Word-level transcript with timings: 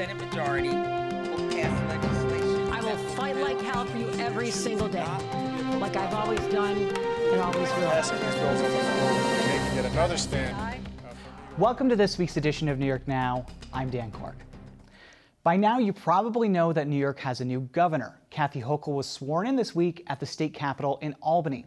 Senate 0.00 0.16
majority 0.16 0.70
will 0.70 1.50
pass 1.50 1.88
legislation. 1.90 2.72
I 2.72 2.80
will 2.80 2.96
fight 3.10 3.36
like 3.36 3.60
hell 3.60 3.84
for 3.84 3.98
you 3.98 4.08
every 4.12 4.50
single 4.50 4.88
day, 4.88 5.04
like 5.78 5.94
I've 5.94 6.14
always 6.14 6.40
done 6.46 6.74
and 6.74 7.38
always 7.42 7.68
will. 7.68 7.90
Passing 7.90 8.16
these 8.16 8.34
bills 8.36 8.62
on 8.62 8.70
the 8.70 8.78
floor, 8.78 9.12
making 9.46 9.76
yet 9.76 9.84
another 9.92 10.16
stand. 10.16 10.86
Welcome 11.58 11.90
to 11.90 11.96
this 11.96 12.16
week's 12.16 12.38
edition 12.38 12.66
of 12.70 12.78
New 12.78 12.86
York 12.86 13.06
Now. 13.06 13.44
I'm 13.74 13.90
Dan 13.90 14.10
Clark. 14.10 14.36
By 15.42 15.58
now, 15.58 15.78
you 15.78 15.92
probably 15.92 16.48
know 16.48 16.72
that 16.72 16.88
New 16.88 16.96
York 16.96 17.20
has 17.20 17.42
a 17.42 17.44
new 17.44 17.60
governor. 17.60 18.18
Kathy 18.30 18.62
Hochul 18.62 18.94
was 18.94 19.06
sworn 19.06 19.46
in 19.46 19.54
this 19.54 19.74
week 19.74 20.02
at 20.06 20.18
the 20.18 20.24
state 20.24 20.54
capitol 20.54 20.98
in 21.02 21.14
Albany. 21.20 21.66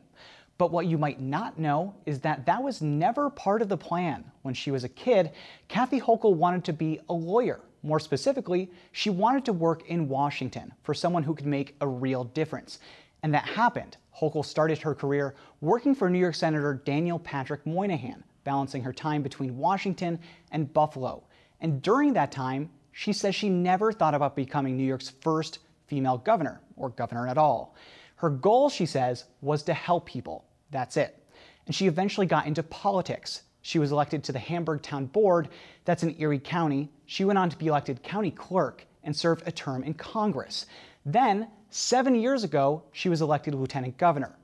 But 0.58 0.72
what 0.72 0.88
you 0.88 0.98
might 0.98 1.22
not 1.22 1.60
know 1.60 1.94
is 2.08 2.20
that 2.22 2.48
that 2.48 2.64
was 2.64 2.82
never 2.82 3.30
part 3.30 3.62
of 3.62 3.70
the 3.70 3.78
plan. 3.78 4.26
When 4.42 4.56
she 4.56 4.72
was 4.72 4.84
a 4.84 4.90
kid, 4.90 5.34
Kathy 5.68 6.02
Hochul 6.02 6.34
wanted 6.34 6.64
to 6.64 6.74
be 6.74 7.00
a 7.10 7.14
lawyer. 7.14 7.60
More 7.84 8.00
specifically, 8.00 8.72
she 8.94 9.10
wanted 9.10 9.46
to 9.46 9.54
work 9.54 9.88
in 9.90 10.08
Washington 10.08 10.74
for 10.84 10.94
someone 10.94 11.24
who 11.24 11.36
could 11.36 11.46
make 11.46 11.76
a 11.82 11.88
real 11.88 12.24
difference. 12.24 12.80
And 13.22 13.34
that 13.34 13.46
happened. 13.46 13.98
Hochul 14.20 14.46
started 14.46 14.80
her 14.80 14.96
career 14.96 15.36
working 15.62 15.94
for 15.94 16.10
New 16.10 16.20
York 16.20 16.36
Senator 16.36 16.82
Daniel 16.86 17.20
Patrick 17.20 17.66
Moynihan, 17.66 18.24
balancing 18.44 18.84
her 18.84 18.94
time 18.94 19.22
between 19.22 19.58
Washington 19.58 20.20
and 20.52 20.72
Buffalo. 20.74 21.24
And 21.62 21.82
during 21.82 22.14
that 22.14 22.32
time, 22.32 22.70
she 22.94 23.12
says 23.12 23.36
she 23.36 23.50
never 23.50 23.92
thought 23.92 24.14
about 24.14 24.36
becoming 24.36 24.78
New 24.78 24.84
York's 24.84 25.10
first 25.22 25.60
female 25.88 26.18
governor, 26.18 26.62
or 26.78 26.90
governor 26.90 27.28
at 27.28 27.38
all. 27.38 27.76
Her 28.16 28.30
goal, 28.30 28.70
she 28.70 28.86
says, 28.86 29.26
was 29.42 29.64
to 29.64 29.74
help 29.74 30.06
people. 30.06 30.46
That's 30.72 30.96
it. 30.98 31.22
And 31.66 31.76
she 31.76 31.88
eventually 31.88 32.26
got 32.26 32.48
into 32.48 32.64
politics. 32.64 33.44
She 33.64 33.80
was 33.80 33.94
elected 33.94 34.26
to 34.26 34.34
the 34.34 34.40
Hamburg 34.40 34.82
Town 34.82 35.06
Board, 35.06 35.48
that's 35.86 36.04
in 36.04 36.20
Erie 36.20 36.38
County. 36.38 36.90
She 37.06 37.24
went 37.24 37.40
on 37.40 37.50
to 37.50 37.58
be 37.58 37.68
elected 37.68 38.04
county 38.04 38.30
clerk 38.30 38.86
and 39.04 39.16
served 39.16 39.48
a 39.48 39.52
term 39.54 39.84
in 39.84 39.94
Congress. 39.94 40.66
Then, 41.06 41.48
seven 41.70 42.14
years 42.14 42.44
ago, 42.44 42.84
she 42.92 43.08
was 43.08 43.22
elected 43.22 43.56
lieutenant 43.56 43.98
governor. 43.98 44.36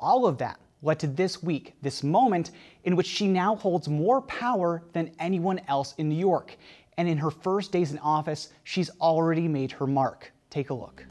All 0.00 0.26
of 0.26 0.38
that 0.38 0.58
led 0.80 0.98
to 1.00 1.06
this 1.06 1.42
week, 1.42 1.74
this 1.82 2.02
moment 2.02 2.50
in 2.84 2.96
which 2.96 3.06
she 3.06 3.28
now 3.28 3.56
holds 3.56 3.88
more 3.88 4.22
power 4.22 4.82
than 4.94 5.12
anyone 5.18 5.60
else 5.68 5.94
in 5.98 6.08
New 6.08 6.18
York. 6.18 6.56
And 6.96 7.06
in 7.06 7.18
her 7.18 7.30
first 7.30 7.72
days 7.72 7.92
in 7.92 7.98
office, 7.98 8.48
she's 8.64 8.90
already 9.02 9.48
made 9.48 9.72
her 9.72 9.86
mark. 9.86 10.32
Take 10.48 10.70
a 10.70 10.74
look. 10.74 11.04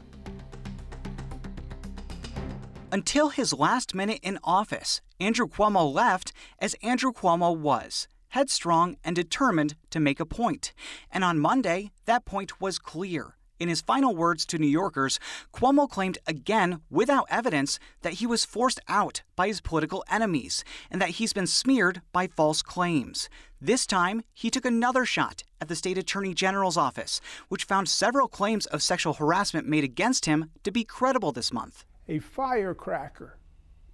Until 2.92 3.30
his 3.30 3.54
last 3.54 3.94
minute 3.94 4.20
in 4.22 4.38
office, 4.44 5.00
Andrew 5.18 5.48
Cuomo 5.48 5.90
left 5.90 6.30
as 6.58 6.76
Andrew 6.82 7.10
Cuomo 7.10 7.56
was, 7.56 8.06
headstrong 8.28 8.98
and 9.02 9.16
determined 9.16 9.76
to 9.88 9.98
make 9.98 10.20
a 10.20 10.26
point. 10.26 10.74
And 11.10 11.24
on 11.24 11.38
Monday, 11.38 11.92
that 12.04 12.26
point 12.26 12.60
was 12.60 12.78
clear. 12.78 13.36
In 13.58 13.70
his 13.70 13.80
final 13.80 14.14
words 14.14 14.44
to 14.44 14.58
New 14.58 14.66
Yorkers, 14.66 15.18
Cuomo 15.54 15.88
claimed 15.88 16.18
again, 16.26 16.82
without 16.90 17.26
evidence, 17.30 17.78
that 18.02 18.14
he 18.14 18.26
was 18.26 18.44
forced 18.44 18.80
out 18.88 19.22
by 19.36 19.46
his 19.46 19.62
political 19.62 20.04
enemies 20.10 20.62
and 20.90 21.00
that 21.00 21.16
he's 21.16 21.32
been 21.32 21.46
smeared 21.46 22.02
by 22.12 22.26
false 22.26 22.60
claims. 22.60 23.30
This 23.58 23.86
time, 23.86 24.22
he 24.34 24.50
took 24.50 24.66
another 24.66 25.06
shot 25.06 25.44
at 25.62 25.68
the 25.68 25.76
state 25.76 25.96
attorney 25.96 26.34
general's 26.34 26.76
office, 26.76 27.22
which 27.48 27.64
found 27.64 27.88
several 27.88 28.28
claims 28.28 28.66
of 28.66 28.82
sexual 28.82 29.14
harassment 29.14 29.66
made 29.66 29.82
against 29.82 30.26
him 30.26 30.50
to 30.62 30.70
be 30.70 30.84
credible 30.84 31.32
this 31.32 31.54
month 31.54 31.86
a 32.08 32.18
firecracker 32.18 33.38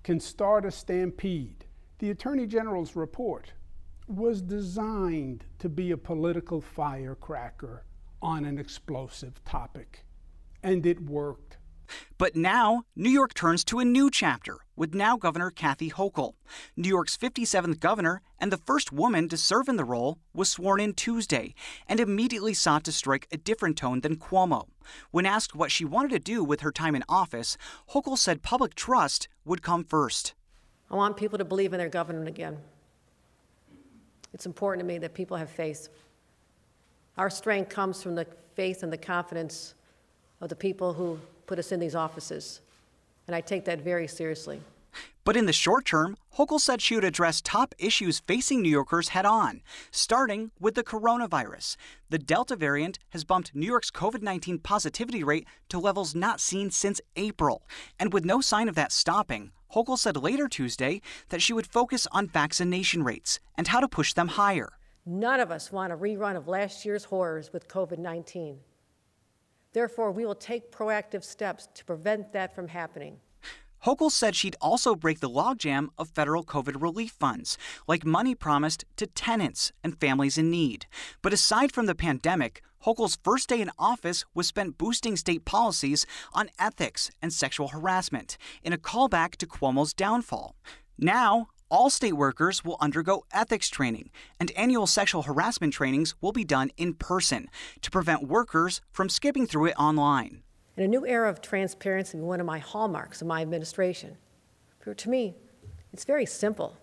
can 0.02 0.18
start 0.20 0.64
a 0.64 0.70
stampede. 0.70 1.66
The 1.98 2.10
Attorney 2.10 2.46
General's 2.46 2.96
report 2.96 3.52
was 4.06 4.40
designed 4.40 5.44
to 5.58 5.68
be 5.68 5.90
a 5.90 5.96
political 5.98 6.60
firecracker 6.60 7.84
on 8.22 8.44
an 8.44 8.58
explosive 8.58 9.44
topic, 9.44 10.06
and 10.62 10.86
it 10.86 11.02
worked. 11.02 11.57
But 12.16 12.36
now, 12.36 12.82
New 12.94 13.10
York 13.10 13.34
turns 13.34 13.64
to 13.64 13.78
a 13.78 13.84
new 13.84 14.10
chapter 14.10 14.58
with 14.76 14.94
now 14.94 15.16
Governor 15.16 15.50
Kathy 15.50 15.90
Hochul. 15.90 16.34
New 16.76 16.88
York's 16.88 17.16
57th 17.16 17.80
governor 17.80 18.22
and 18.38 18.52
the 18.52 18.56
first 18.56 18.92
woman 18.92 19.28
to 19.28 19.36
serve 19.36 19.68
in 19.68 19.76
the 19.76 19.84
role 19.84 20.18
was 20.32 20.48
sworn 20.48 20.80
in 20.80 20.94
Tuesday 20.94 21.54
and 21.88 21.98
immediately 22.00 22.54
sought 22.54 22.84
to 22.84 22.92
strike 22.92 23.26
a 23.32 23.36
different 23.36 23.76
tone 23.76 24.00
than 24.00 24.16
Cuomo. 24.16 24.68
When 25.10 25.26
asked 25.26 25.54
what 25.54 25.72
she 25.72 25.84
wanted 25.84 26.10
to 26.10 26.18
do 26.18 26.44
with 26.44 26.60
her 26.60 26.72
time 26.72 26.94
in 26.94 27.04
office, 27.08 27.56
Hochul 27.90 28.16
said 28.16 28.42
public 28.42 28.74
trust 28.74 29.28
would 29.44 29.62
come 29.62 29.84
first. 29.84 30.34
I 30.90 30.96
want 30.96 31.16
people 31.16 31.38
to 31.38 31.44
believe 31.44 31.72
in 31.72 31.78
their 31.78 31.88
government 31.88 32.28
again. 32.28 32.58
It's 34.32 34.46
important 34.46 34.80
to 34.80 34.86
me 34.86 34.98
that 34.98 35.14
people 35.14 35.36
have 35.36 35.50
faith. 35.50 35.88
Our 37.16 37.30
strength 37.30 37.68
comes 37.68 38.02
from 38.02 38.14
the 38.14 38.26
faith 38.54 38.82
and 38.82 38.92
the 38.92 38.98
confidence 38.98 39.74
of 40.40 40.48
the 40.48 40.56
people 40.56 40.92
who 40.94 41.18
put 41.46 41.58
us 41.58 41.72
in 41.72 41.80
these 41.80 41.94
offices. 41.94 42.60
And 43.26 43.34
I 43.34 43.40
take 43.40 43.64
that 43.66 43.80
very 43.80 44.08
seriously. 44.08 44.60
But 45.24 45.36
in 45.36 45.44
the 45.44 45.52
short 45.52 45.84
term, 45.84 46.16
Hochul 46.36 46.58
said 46.58 46.80
she 46.80 46.94
would 46.94 47.04
address 47.04 47.42
top 47.42 47.74
issues 47.78 48.20
facing 48.20 48.62
New 48.62 48.70
Yorkers 48.70 49.08
head 49.08 49.26
on, 49.26 49.60
starting 49.90 50.50
with 50.58 50.74
the 50.74 50.82
coronavirus. 50.82 51.76
The 52.08 52.18
Delta 52.18 52.56
variant 52.56 52.98
has 53.10 53.24
bumped 53.24 53.54
New 53.54 53.66
York's 53.66 53.90
COVID 53.90 54.22
19 54.22 54.60
positivity 54.60 55.22
rate 55.22 55.46
to 55.68 55.78
levels 55.78 56.14
not 56.14 56.40
seen 56.40 56.70
since 56.70 57.00
April. 57.16 57.62
And 57.98 58.12
with 58.12 58.24
no 58.24 58.40
sign 58.40 58.70
of 58.70 58.74
that 58.76 58.90
stopping, 58.90 59.52
Hochul 59.74 59.98
said 59.98 60.16
later 60.16 60.48
Tuesday 60.48 61.02
that 61.28 61.42
she 61.42 61.52
would 61.52 61.66
focus 61.66 62.06
on 62.10 62.28
vaccination 62.28 63.02
rates 63.02 63.38
and 63.54 63.68
how 63.68 63.80
to 63.80 63.88
push 63.88 64.14
them 64.14 64.28
higher. 64.28 64.78
None 65.04 65.40
of 65.40 65.50
us 65.50 65.70
want 65.70 65.92
a 65.92 65.96
rerun 65.96 66.36
of 66.36 66.48
last 66.48 66.86
year's 66.86 67.04
horrors 67.04 67.52
with 67.52 67.68
COVID 67.68 67.98
19. 67.98 68.60
Therefore, 69.78 70.10
we 70.10 70.26
will 70.26 70.34
take 70.34 70.72
proactive 70.72 71.22
steps 71.22 71.68
to 71.74 71.84
prevent 71.84 72.32
that 72.32 72.52
from 72.52 72.66
happening. 72.66 73.20
Hochul 73.84 74.10
said 74.10 74.34
she'd 74.34 74.56
also 74.60 74.96
break 74.96 75.20
the 75.20 75.30
logjam 75.30 75.90
of 75.96 76.08
federal 76.08 76.42
COVID 76.42 76.82
relief 76.82 77.12
funds, 77.12 77.56
like 77.86 78.04
money 78.04 78.34
promised 78.34 78.84
to 78.96 79.06
tenants 79.06 79.70
and 79.84 80.00
families 80.00 80.36
in 80.36 80.50
need. 80.50 80.86
But 81.22 81.32
aside 81.32 81.70
from 81.70 81.86
the 81.86 81.94
pandemic, 81.94 82.60
Hochul's 82.86 83.20
first 83.22 83.48
day 83.50 83.60
in 83.60 83.70
office 83.78 84.24
was 84.34 84.48
spent 84.48 84.78
boosting 84.78 85.14
state 85.14 85.44
policies 85.44 86.06
on 86.32 86.50
ethics 86.58 87.12
and 87.22 87.32
sexual 87.32 87.68
harassment 87.68 88.36
in 88.64 88.72
a 88.72 88.78
callback 88.78 89.36
to 89.36 89.46
Cuomo's 89.46 89.94
downfall. 89.94 90.56
Now, 90.98 91.50
all 91.70 91.90
state 91.90 92.14
workers 92.14 92.64
will 92.64 92.76
undergo 92.80 93.24
ethics 93.32 93.68
training, 93.68 94.10
and 94.40 94.50
annual 94.52 94.86
sexual 94.86 95.22
harassment 95.22 95.72
trainings 95.72 96.14
will 96.20 96.32
be 96.32 96.44
done 96.44 96.70
in 96.76 96.94
person 96.94 97.48
to 97.82 97.90
prevent 97.90 98.28
workers 98.28 98.80
from 98.90 99.08
skipping 99.08 99.46
through 99.46 99.66
it 99.66 99.78
online. 99.78 100.42
In 100.76 100.84
a 100.84 100.88
new 100.88 101.06
era 101.06 101.28
of 101.28 101.40
transparency, 101.40 102.18
one 102.18 102.40
of 102.40 102.46
my 102.46 102.58
hallmarks 102.58 103.20
of 103.20 103.26
my 103.26 103.42
administration. 103.42 104.16
For, 104.80 104.94
to 104.94 105.10
me, 105.10 105.34
it's 105.92 106.04
very 106.04 106.26
simple. 106.26 106.76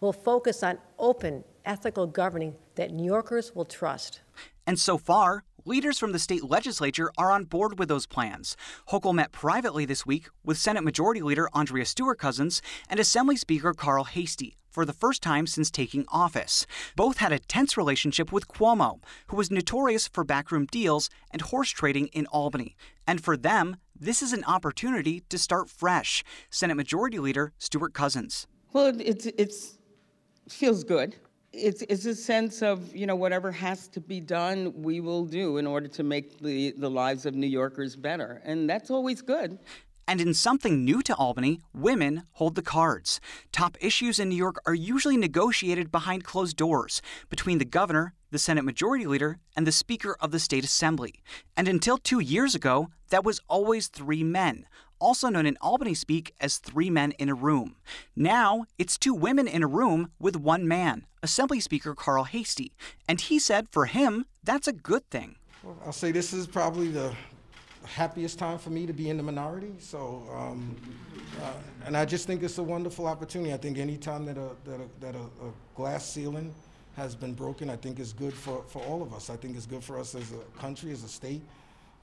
We'll 0.00 0.12
focus 0.12 0.62
on 0.62 0.78
open, 0.98 1.44
ethical 1.64 2.06
governing 2.06 2.54
that 2.76 2.90
New 2.92 3.04
Yorkers 3.04 3.54
will 3.54 3.64
trust. 3.64 4.20
And 4.66 4.78
so 4.78 4.96
far, 4.96 5.44
Leaders 5.64 5.96
from 5.96 6.10
the 6.10 6.18
state 6.18 6.42
legislature 6.42 7.12
are 7.16 7.30
on 7.30 7.44
board 7.44 7.78
with 7.78 7.88
those 7.88 8.04
plans. 8.04 8.56
Hochul 8.88 9.14
met 9.14 9.30
privately 9.30 9.84
this 9.84 10.04
week 10.04 10.28
with 10.44 10.58
Senate 10.58 10.82
Majority 10.82 11.22
Leader 11.22 11.48
Andrea 11.52 11.84
Stewart 11.84 12.18
Cousins 12.18 12.60
and 12.88 12.98
Assembly 12.98 13.36
Speaker 13.36 13.72
Carl 13.72 14.02
Heastie 14.02 14.56
for 14.70 14.84
the 14.84 14.92
first 14.92 15.22
time 15.22 15.46
since 15.46 15.70
taking 15.70 16.04
office. 16.08 16.66
Both 16.96 17.18
had 17.18 17.30
a 17.30 17.38
tense 17.38 17.76
relationship 17.76 18.32
with 18.32 18.48
Cuomo, 18.48 18.98
who 19.28 19.36
was 19.36 19.52
notorious 19.52 20.08
for 20.08 20.24
backroom 20.24 20.66
deals 20.66 21.08
and 21.30 21.42
horse 21.42 21.70
trading 21.70 22.08
in 22.08 22.26
Albany. 22.26 22.74
And 23.06 23.22
for 23.22 23.36
them, 23.36 23.76
this 23.94 24.20
is 24.20 24.32
an 24.32 24.42
opportunity 24.44 25.22
to 25.28 25.38
start 25.38 25.70
fresh. 25.70 26.24
Senate 26.50 26.76
Majority 26.76 27.20
Leader 27.20 27.52
Stewart 27.58 27.94
Cousins. 27.94 28.48
Well, 28.72 28.92
it's 28.98 29.26
it's 29.26 29.78
feels 30.48 30.82
good 30.82 31.14
it's, 31.52 31.82
it's 31.82 32.06
a 32.06 32.14
sense 32.14 32.62
of, 32.62 32.94
you 32.94 33.06
know, 33.06 33.16
whatever 33.16 33.52
has 33.52 33.88
to 33.88 34.00
be 34.00 34.20
done, 34.20 34.72
we 34.82 35.00
will 35.00 35.24
do 35.24 35.58
in 35.58 35.66
order 35.66 35.88
to 35.88 36.02
make 36.02 36.38
the, 36.40 36.72
the 36.78 36.90
lives 36.90 37.26
of 37.26 37.34
New 37.34 37.46
Yorkers 37.46 37.96
better. 37.96 38.40
And 38.44 38.68
that's 38.68 38.90
always 38.90 39.22
good. 39.22 39.58
And 40.08 40.20
in 40.20 40.34
something 40.34 40.84
new 40.84 41.00
to 41.02 41.14
Albany, 41.14 41.60
women 41.72 42.24
hold 42.32 42.54
the 42.54 42.62
cards. 42.62 43.20
Top 43.52 43.76
issues 43.80 44.18
in 44.18 44.28
New 44.28 44.36
York 44.36 44.60
are 44.66 44.74
usually 44.74 45.16
negotiated 45.16 45.92
behind 45.92 46.24
closed 46.24 46.56
doors 46.56 47.00
between 47.30 47.58
the 47.58 47.64
governor, 47.64 48.14
the 48.30 48.38
Senate 48.38 48.64
Majority 48.64 49.06
Leader, 49.06 49.38
and 49.56 49.66
the 49.66 49.72
Speaker 49.72 50.16
of 50.20 50.32
the 50.32 50.40
State 50.40 50.64
Assembly. 50.64 51.22
And 51.56 51.68
until 51.68 51.98
two 51.98 52.18
years 52.18 52.54
ago, 52.54 52.88
that 53.10 53.24
was 53.24 53.40
always 53.46 53.86
three 53.88 54.24
men, 54.24 54.66
also 55.02 55.28
known 55.28 55.46
in 55.46 55.58
Albany 55.60 55.94
speak 55.94 56.34
as 56.40 56.58
three 56.58 56.90
men 56.90 57.12
in 57.12 57.28
a 57.28 57.34
room. 57.34 57.76
Now, 58.14 58.64
it's 58.78 58.96
two 58.96 59.12
women 59.12 59.48
in 59.48 59.62
a 59.62 59.66
room 59.66 60.12
with 60.18 60.36
one 60.36 60.66
man, 60.68 61.06
Assembly 61.22 61.60
Speaker 61.60 61.94
Carl 61.94 62.24
Heastie. 62.24 62.72
And 63.08 63.20
he 63.20 63.38
said 63.38 63.68
for 63.70 63.86
him, 63.86 64.26
that's 64.44 64.68
a 64.68 64.72
good 64.72 65.08
thing. 65.10 65.36
I'll 65.84 65.92
say 65.92 66.12
this 66.12 66.32
is 66.32 66.46
probably 66.46 66.88
the 66.88 67.12
happiest 67.84 68.38
time 68.38 68.58
for 68.58 68.70
me 68.70 68.86
to 68.86 68.92
be 68.92 69.10
in 69.10 69.16
the 69.16 69.22
minority. 69.22 69.72
So, 69.78 70.24
um, 70.32 70.76
uh, 71.42 71.52
and 71.86 71.96
I 71.96 72.04
just 72.04 72.26
think 72.26 72.42
it's 72.42 72.58
a 72.58 72.62
wonderful 72.62 73.06
opportunity. 73.06 73.52
I 73.52 73.56
think 73.56 73.78
anytime 73.78 74.24
that 74.26 74.38
a 74.38 74.50
that 74.64 74.80
a, 74.80 75.00
that 75.00 75.14
a, 75.14 75.24
a 75.46 75.52
glass 75.74 76.08
ceiling 76.08 76.54
has 76.96 77.14
been 77.14 77.32
broken, 77.34 77.70
I 77.70 77.76
think 77.76 77.98
is 77.98 78.12
good 78.12 78.34
for, 78.34 78.62
for 78.68 78.82
all 78.82 79.02
of 79.02 79.12
us. 79.14 79.30
I 79.30 79.36
think 79.36 79.56
it's 79.56 79.66
good 79.66 79.82
for 79.82 79.98
us 79.98 80.14
as 80.14 80.32
a 80.32 80.60
country, 80.60 80.92
as 80.92 81.02
a 81.04 81.08
state, 81.08 81.42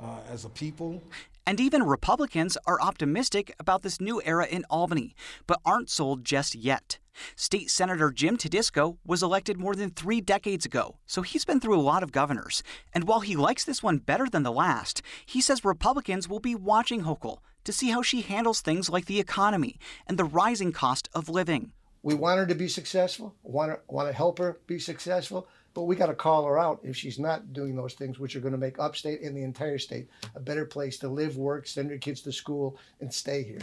uh, 0.01 0.19
as 0.31 0.45
a 0.45 0.49
people. 0.49 1.01
And 1.45 1.59
even 1.59 1.83
Republicans 1.83 2.57
are 2.65 2.81
optimistic 2.81 3.53
about 3.59 3.81
this 3.81 3.99
new 3.99 4.21
era 4.23 4.45
in 4.45 4.65
Albany, 4.69 5.15
but 5.47 5.59
aren't 5.65 5.89
sold 5.89 6.23
just 6.23 6.55
yet. 6.55 6.99
State 7.35 7.69
Senator 7.69 8.11
Jim 8.11 8.37
Tedisco 8.37 8.97
was 9.05 9.23
elected 9.23 9.57
more 9.57 9.75
than 9.75 9.89
three 9.89 10.21
decades 10.21 10.65
ago, 10.65 10.97
so 11.05 11.21
he's 11.21 11.45
been 11.45 11.59
through 11.59 11.77
a 11.77 11.81
lot 11.81 12.03
of 12.03 12.11
governors. 12.11 12.63
And 12.93 13.05
while 13.05 13.21
he 13.21 13.35
likes 13.35 13.65
this 13.65 13.83
one 13.83 13.97
better 13.97 14.27
than 14.29 14.43
the 14.43 14.51
last, 14.51 15.01
he 15.25 15.41
says 15.41 15.65
Republicans 15.65 16.29
will 16.29 16.39
be 16.39 16.55
watching 16.55 17.03
Hochul 17.03 17.39
to 17.63 17.73
see 17.73 17.89
how 17.89 18.01
she 18.01 18.21
handles 18.21 18.61
things 18.61 18.89
like 18.89 19.05
the 19.05 19.19
economy 19.19 19.77
and 20.07 20.17
the 20.17 20.23
rising 20.23 20.71
cost 20.71 21.09
of 21.13 21.29
living. 21.29 21.71
We 22.01 22.13
want 22.13 22.39
her 22.39 22.45
to 22.45 22.55
be 22.55 22.69
successful, 22.69 23.35
want 23.43 23.71
to, 23.71 23.79
want 23.93 24.07
to 24.07 24.13
help 24.13 24.39
her 24.39 24.59
be 24.67 24.79
successful, 24.79 25.47
but 25.73 25.83
we 25.83 25.95
got 25.95 26.07
to 26.07 26.13
call 26.13 26.45
her 26.45 26.57
out 26.57 26.79
if 26.83 26.95
she's 26.95 27.19
not 27.19 27.53
doing 27.53 27.75
those 27.75 27.93
things, 27.93 28.19
which 28.19 28.35
are 28.35 28.39
going 28.39 28.53
to 28.53 28.57
make 28.57 28.79
upstate 28.79 29.21
and 29.21 29.35
the 29.35 29.43
entire 29.43 29.77
state 29.77 30.09
a 30.35 30.39
better 30.39 30.65
place 30.65 30.97
to 30.99 31.07
live, 31.07 31.37
work, 31.37 31.67
send 31.67 31.89
your 31.89 31.99
kids 31.99 32.21
to 32.21 32.31
school, 32.31 32.77
and 32.99 33.13
stay 33.13 33.43
here. 33.43 33.61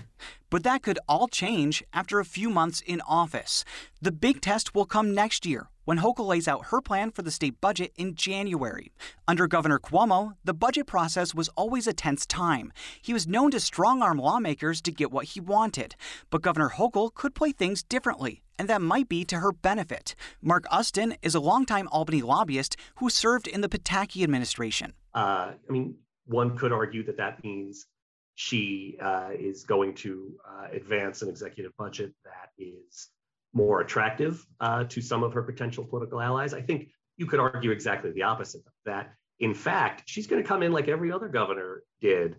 But 0.51 0.63
that 0.65 0.83
could 0.83 0.99
all 1.09 1.29
change 1.29 1.85
after 1.93 2.21
a 2.21 2.25
few 2.25 2.51
months 2.51 2.81
in 2.81 3.01
office. 3.03 3.65
The 4.01 4.13
big 4.13 4.41
test 4.41 4.75
will 4.75 4.87
come 4.87 5.15
next 5.15 5.45
year 5.45 5.69
when 5.87 6.01
Hochul 6.01 6.27
lays 6.27 6.47
out 6.47 6.67
her 6.67 6.83
plan 6.83 7.11
for 7.11 7.23
the 7.23 7.31
state 7.31 7.59
budget 7.63 7.93
in 7.97 8.15
January. 8.15 8.93
Under 9.27 9.47
Governor 9.47 9.79
Cuomo, 9.79 10.35
the 10.45 10.53
budget 10.53 10.87
process 10.87 11.35
was 11.35 11.49
always 11.57 11.87
a 11.87 11.95
tense 11.95 12.27
time. 12.27 12.73
He 13.01 13.15
was 13.15 13.27
known 13.27 13.51
to 13.53 13.61
strong 13.61 14.03
arm 14.03 14.19
lawmakers 14.19 14.83
to 14.83 14.93
get 14.93 15.11
what 15.11 15.27
he 15.27 15.41
wanted. 15.41 15.97
But 16.29 16.43
Governor 16.43 16.73
Hochul 16.77 17.15
could 17.15 17.35
play 17.35 17.53
things 17.53 17.83
differently, 17.83 18.43
and 18.59 18.69
that 18.69 18.83
might 18.83 19.09
be 19.09 19.25
to 19.25 19.39
her 19.39 19.53
benefit. 19.53 20.15
Mark 20.43 20.65
Ustin 20.67 21.17
is 21.23 21.35
a 21.35 21.41
longtime 21.41 21.89
Albany 21.93 22.21
lobbyist 22.21 22.77
who 22.97 23.09
served 23.09 23.47
in 23.47 23.61
the 23.61 23.69
Pataki 23.69 24.23
administration. 24.23 24.93
Uh, 25.15 25.53
I 25.69 25.73
mean, 25.73 25.95
one 26.27 26.59
could 26.59 26.73
argue 26.73 27.05
that 27.07 27.17
that 27.17 27.43
means 27.45 27.87
she 28.35 28.99
uh, 29.01 29.31
is 29.39 29.65
going 29.65 29.95
to 29.95 30.33
uh, 30.47 30.67
advance 30.73 31.23
an 31.23 31.29
executive 31.29 31.73
budget 31.79 32.13
that 32.25 32.51
is 32.59 33.09
more 33.57 33.81
attractive 33.81 34.47
uh, 34.61 34.85
to 34.85 35.01
some 35.01 35.23
of 35.23 35.33
her 35.33 35.43
potential 35.43 35.83
political 35.83 36.21
allies. 36.21 36.53
I 36.53 36.61
think 36.61 36.91
you 37.17 37.27
could 37.27 37.41
argue 37.41 37.71
exactly 37.71 38.11
the 38.13 38.23
opposite 38.23 38.61
that, 38.85 39.15
in 39.41 39.55
fact, 39.55 40.03
she's 40.05 40.27
going 40.27 40.43
to 40.43 40.47
come 40.47 40.63
in 40.63 40.73
like 40.73 40.89
every 40.89 41.11
other 41.11 41.29
governor 41.29 41.83
did. 42.03 42.37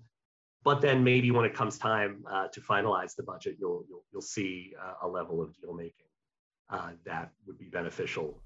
But 0.63 0.81
then 0.81 1.03
maybe 1.03 1.31
when 1.31 1.45
it 1.45 1.55
comes 1.55 1.79
time 1.79 2.23
uh, 2.29 2.47
to 2.49 2.61
finalize 2.61 3.15
the 3.15 3.23
budget, 3.23 3.55
you'll 3.59 3.83
you'll, 3.89 4.03
you'll 4.11 4.21
see 4.37 4.73
uh, 4.83 5.05
a 5.05 5.07
level 5.07 5.41
of 5.41 5.55
deal 5.59 5.73
making 5.73 6.11
uh, 6.69 6.91
that 7.05 7.31
would 7.45 7.57
be 7.57 7.69
beneficial. 7.79 8.41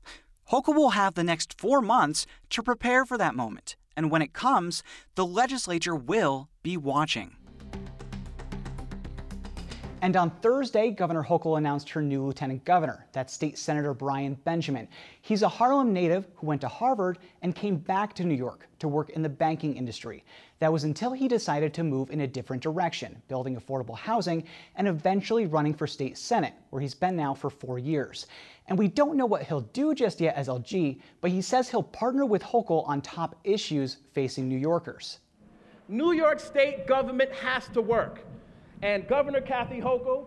Hochul 0.52 0.76
will 0.76 0.92
have 0.92 1.16
the 1.16 1.24
next 1.24 1.60
four 1.60 1.82
months 1.82 2.26
to 2.52 2.64
prepare 2.64 3.06
for 3.06 3.18
that 3.18 3.36
moment. 3.36 3.76
And 3.98 4.10
when 4.12 4.22
it 4.22 4.34
comes, 4.34 4.84
the 5.16 5.26
legislature 5.26 5.96
will 5.96 6.50
be 6.64 6.78
watching. 6.78 7.36
And 10.04 10.18
on 10.18 10.32
Thursday, 10.42 10.90
Governor 10.90 11.24
Hochul 11.24 11.60
announced 11.60 11.88
her 11.92 12.02
new 12.02 12.26
lieutenant 12.26 12.66
governor. 12.66 13.06
That's 13.12 13.32
State 13.32 13.56
Senator 13.56 13.94
Brian 13.94 14.34
Benjamin. 14.46 14.88
He's 15.22 15.44
a 15.44 15.48
Harlem 15.48 15.94
native 15.94 16.26
who 16.34 16.48
went 16.48 16.62
to 16.62 16.68
Harvard 16.68 17.20
and 17.44 17.54
came 17.56 17.78
back 17.78 18.16
to 18.16 18.24
New 18.24 18.34
York 18.34 18.68
to 18.80 18.88
work 18.88 19.12
in 19.12 19.22
the 19.22 19.30
banking 19.30 19.78
industry. 19.78 20.24
That 20.58 20.74
was 20.74 20.86
until 20.86 21.14
he 21.14 21.28
decided 21.28 21.72
to 21.76 21.84
move 21.84 22.10
in 22.10 22.22
a 22.22 22.28
different 22.28 22.64
direction, 22.64 23.22
building 23.28 23.56
affordable 23.56 23.96
housing 23.96 24.44
and 24.76 24.88
eventually 24.88 25.46
running 25.46 25.76
for 25.76 25.86
state 25.86 26.18
senate, 26.18 26.56
where 26.72 26.82
he's 26.82 26.96
been 26.96 27.16
now 27.16 27.36
for 27.36 27.52
four 27.52 27.78
years. 27.78 28.26
And 28.70 28.80
we 28.80 28.88
don't 28.88 29.18
know 29.18 29.28
what 29.28 29.44
he'll 29.44 29.62
do 29.62 29.94
just 29.94 30.20
yet 30.20 30.34
as 30.36 30.48
LG, 30.48 31.00
but 31.22 31.30
he 31.30 31.44
says 31.44 31.70
he'll 31.70 31.84
partner 31.84 32.26
with 32.26 32.42
Hochul 32.42 32.88
on 32.88 33.02
top 33.02 33.36
issues 33.44 33.98
facing 34.14 34.50
New 34.50 34.58
Yorkers. 34.58 35.20
New 35.88 36.14
York 36.14 36.40
State 36.40 36.88
government 36.88 37.32
has 37.34 37.68
to 37.68 37.82
work. 37.82 38.26
And 38.82 39.08
Governor 39.08 39.42
Kathy 39.42 39.80
Hochul, 39.80 40.26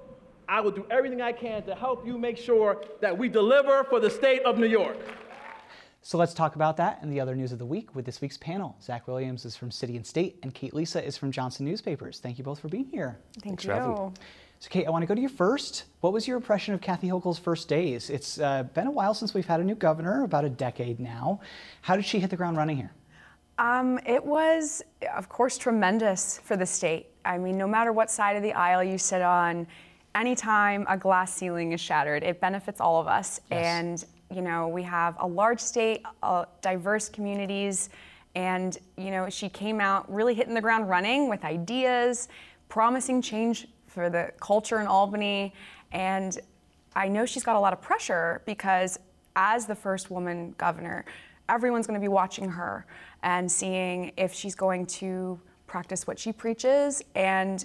I 0.49 0.61
will 0.61 0.71
do 0.71 0.87
everything 0.91 1.21
I 1.21 1.33
can 1.33 1.63
to 1.65 1.75
help 1.75 2.07
you 2.07 2.19
make 2.19 2.37
sure 2.37 2.83
that 3.01 3.17
we 3.17 3.29
deliver 3.29 3.85
for 3.85 3.99
the 3.99 4.11
state 4.11 4.43
of 4.43 4.59
New 4.59 4.67
York. 4.67 4.99
So 6.03 6.19
let's 6.19 6.35
talk 6.35 6.55
about 6.55 6.77
that 6.77 6.99
and 7.01 7.11
the 7.11 7.19
other 7.19 7.35
news 7.35 7.51
of 7.51 7.59
the 7.59 7.65
week 7.65 7.95
with 7.95 8.05
this 8.05 8.21
week's 8.21 8.37
panel. 8.37 8.77
Zach 8.83 9.09
Williams 9.09 9.47
is 9.47 9.57
from 9.57 9.71
City 9.71 9.97
and 9.97 10.07
State, 10.07 10.39
and 10.43 10.53
Kate 10.53 10.75
Lisa 10.75 11.03
is 11.03 11.17
from 11.17 11.33
Johnson 11.33 11.65
Newspapers. 11.65 12.21
Thank 12.21 12.37
you 12.37 12.45
both 12.45 12.61
for 12.61 12.69
being 12.69 12.85
here. 12.85 13.19
Thank 13.41 13.61
Thanks 13.61 13.65
you. 13.65 14.13
So, 14.61 14.71
Kate, 14.71 14.87
I 14.87 14.91
want 14.91 15.03
to 15.03 15.07
go 15.07 15.15
to 15.15 15.21
you 15.21 15.31
first. 15.31 15.85
What 16.01 16.13
was 16.13 16.29
your 16.29 16.37
impression 16.37 16.75
of 16.75 16.81
Kathy 16.81 17.09
Hochul's 17.09 17.39
first 17.39 17.69
days? 17.69 18.11
It's 18.11 18.39
uh, 18.39 18.65
been 18.75 18.87
a 18.87 18.91
while 18.91 19.15
since 19.15 19.35
we've 19.35 19.47
had 19.47 19.61
a 19.61 19.65
new 19.65 19.75
governor, 19.75 20.25
about 20.25 20.45
a 20.45 20.51
decade 20.51 21.01
now. 21.01 21.41
How 21.81 21.97
did 21.97 22.05
she 22.05 22.21
hit 22.21 22.31
the 22.31 22.37
ground 22.37 22.59
running 22.59 22.77
here? 22.77 22.93
Um, 23.59 23.99
it 24.05 24.25
was, 24.25 24.83
of 25.15 25.29
course, 25.29 25.57
tremendous 25.59 26.39
for 26.43 26.57
the 26.57 26.67
state. 26.67 27.07
I 27.25 27.39
mean, 27.39 27.57
no 27.57 27.67
matter 27.67 27.93
what 27.93 28.11
side 28.11 28.37
of 28.37 28.43
the 28.43 28.53
aisle 28.53 28.83
you 28.83 28.99
sit 28.99 29.23
on, 29.23 29.67
anytime 30.15 30.85
a 30.89 30.97
glass 30.97 31.33
ceiling 31.35 31.73
is 31.73 31.81
shattered, 31.81 32.23
it 32.23 32.41
benefits 32.41 32.81
all 32.81 33.01
of 33.01 33.07
us. 33.07 33.41
Yes. 33.51 33.65
And, 33.65 34.05
you 34.37 34.43
know, 34.43 34.69
we 34.69 34.83
have 34.83 35.17
a 35.21 35.27
large 35.27 35.61
state, 35.61 36.03
uh, 36.23 36.47
diverse 36.63 37.09
communities, 37.09 37.91
and, 38.35 38.77
you 38.97 39.13
know, 39.13 39.31
she 39.31 39.49
came 39.49 39.81
out 39.81 40.13
really 40.13 40.35
hitting 40.35 40.55
the 40.55 40.61
ground 40.61 40.89
running 40.89 41.29
with 41.29 41.45
ideas, 41.45 42.29
promising 42.69 43.23
change 43.23 43.69
for 43.87 44.11
the 44.11 44.33
culture 44.41 44.81
in 44.81 44.89
Albany. 44.89 45.55
And 45.93 46.37
I 46.97 47.07
know 47.07 47.25
she's 47.25 47.45
got 47.45 47.55
a 47.55 47.61
lot 47.61 47.73
of 47.73 47.81
pressure 47.81 48.43
because 48.45 48.99
as 49.37 49.67
the 49.67 49.75
first 49.77 50.11
woman 50.11 50.55
governor, 50.59 51.05
everyone's 51.49 51.87
going 51.87 51.99
to 51.99 52.05
be 52.05 52.09
watching 52.09 52.49
her 52.49 52.87
and 53.23 53.51
seeing 53.51 54.13
if 54.17 54.33
she's 54.33 54.55
going 54.55 54.87
to 54.87 55.41
practice 55.67 56.07
what 56.07 56.19
she 56.19 56.33
preaches 56.33 57.03
and 57.15 57.65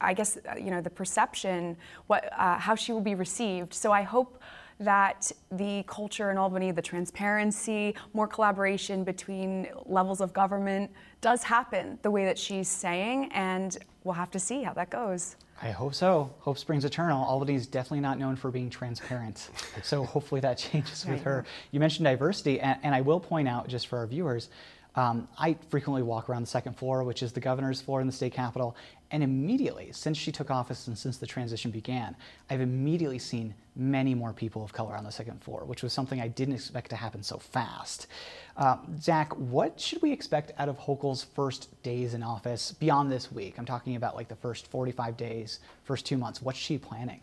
I 0.00 0.14
guess 0.14 0.38
you 0.56 0.70
know 0.70 0.80
the 0.80 0.90
perception, 0.90 1.76
what 2.06 2.32
uh, 2.32 2.58
how 2.58 2.74
she 2.74 2.92
will 2.92 3.02
be 3.02 3.14
received. 3.14 3.74
So 3.74 3.92
I 3.92 4.02
hope 4.02 4.42
that 4.80 5.30
the 5.52 5.84
culture 5.86 6.30
in 6.30 6.38
Albany, 6.38 6.72
the 6.72 6.82
transparency, 6.82 7.94
more 8.14 8.26
collaboration 8.26 9.04
between 9.04 9.68
levels 9.84 10.20
of 10.20 10.32
government 10.32 10.90
does 11.20 11.42
happen 11.42 11.98
the 12.02 12.10
way 12.10 12.24
that 12.24 12.38
she's 12.38 12.68
saying, 12.68 13.30
and 13.32 13.76
we'll 14.04 14.14
have 14.14 14.30
to 14.30 14.38
see 14.38 14.62
how 14.62 14.72
that 14.72 14.90
goes. 14.90 15.36
I 15.62 15.70
hope 15.70 15.94
so. 15.94 16.30
Hope 16.38 16.56
springs 16.56 16.86
eternal. 16.86 17.22
Albany 17.22 17.54
is 17.54 17.66
definitely 17.66 18.00
not 18.00 18.18
known 18.18 18.34
for 18.34 18.50
being 18.50 18.70
transparent. 18.70 19.50
so 19.82 20.04
hopefully 20.04 20.40
that 20.40 20.56
changes 20.72 21.04
with 21.04 21.22
her. 21.22 21.44
You 21.70 21.80
mentioned 21.80 22.06
diversity, 22.06 22.58
and, 22.60 22.78
and 22.82 22.94
I 22.94 23.02
will 23.02 23.20
point 23.20 23.46
out, 23.46 23.68
just 23.68 23.86
for 23.86 23.98
our 23.98 24.06
viewers, 24.06 24.48
um, 24.94 25.28
I 25.38 25.56
frequently 25.68 26.02
walk 26.02 26.28
around 26.28 26.42
the 26.42 26.48
second 26.48 26.76
floor, 26.76 27.04
which 27.04 27.22
is 27.22 27.32
the 27.32 27.40
governor's 27.40 27.80
floor 27.80 28.00
in 28.00 28.06
the 28.06 28.12
state 28.12 28.32
capitol, 28.32 28.76
and 29.12 29.22
immediately, 29.22 29.90
since 29.92 30.16
she 30.16 30.30
took 30.30 30.50
office 30.50 30.86
and 30.86 30.96
since 30.96 31.16
the 31.16 31.26
transition 31.26 31.70
began, 31.70 32.14
I've 32.48 32.60
immediately 32.60 33.18
seen 33.18 33.54
many 33.74 34.14
more 34.14 34.32
people 34.32 34.62
of 34.62 34.72
color 34.72 34.96
on 34.96 35.04
the 35.04 35.10
second 35.10 35.42
floor, 35.42 35.64
which 35.64 35.82
was 35.82 35.92
something 35.92 36.20
I 36.20 36.28
didn't 36.28 36.54
expect 36.54 36.90
to 36.90 36.96
happen 36.96 37.22
so 37.22 37.38
fast. 37.38 38.06
Uh, 38.56 38.76
Zach, 39.00 39.36
what 39.36 39.80
should 39.80 40.02
we 40.02 40.12
expect 40.12 40.52
out 40.58 40.68
of 40.68 40.78
Hochul's 40.78 41.24
first 41.24 41.82
days 41.82 42.14
in 42.14 42.22
office 42.22 42.72
beyond 42.72 43.10
this 43.10 43.32
week? 43.32 43.58
I'm 43.58 43.64
talking 43.64 43.96
about 43.96 44.14
like 44.14 44.28
the 44.28 44.36
first 44.36 44.68
45 44.68 45.16
days, 45.16 45.60
first 45.84 46.06
two 46.06 46.16
months. 46.16 46.40
What's 46.40 46.58
she 46.58 46.78
planning? 46.78 47.20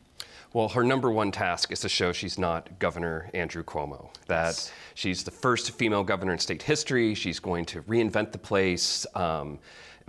Well, 0.54 0.70
her 0.70 0.84
number 0.84 1.12
one 1.12 1.32
task 1.32 1.72
is 1.72 1.82
to 1.82 1.90
show 1.90 2.12
she's 2.14 2.38
not 2.40 2.80
Governor 2.80 3.30
Andrew 3.34 3.64
Cuomo, 3.64 4.10
that 4.28 4.46
Yes. 4.48 4.72
she's 4.96 5.24
the 5.24 5.32
first 5.32 5.72
female 5.72 6.04
governor 6.04 6.32
in 6.34 6.40
state 6.40 6.64
history. 6.64 7.14
She's 7.16 7.40
going 7.40 7.66
to 7.66 7.82
reinvent 7.84 8.32
the 8.32 8.38
place, 8.38 9.06
um, 9.14 9.60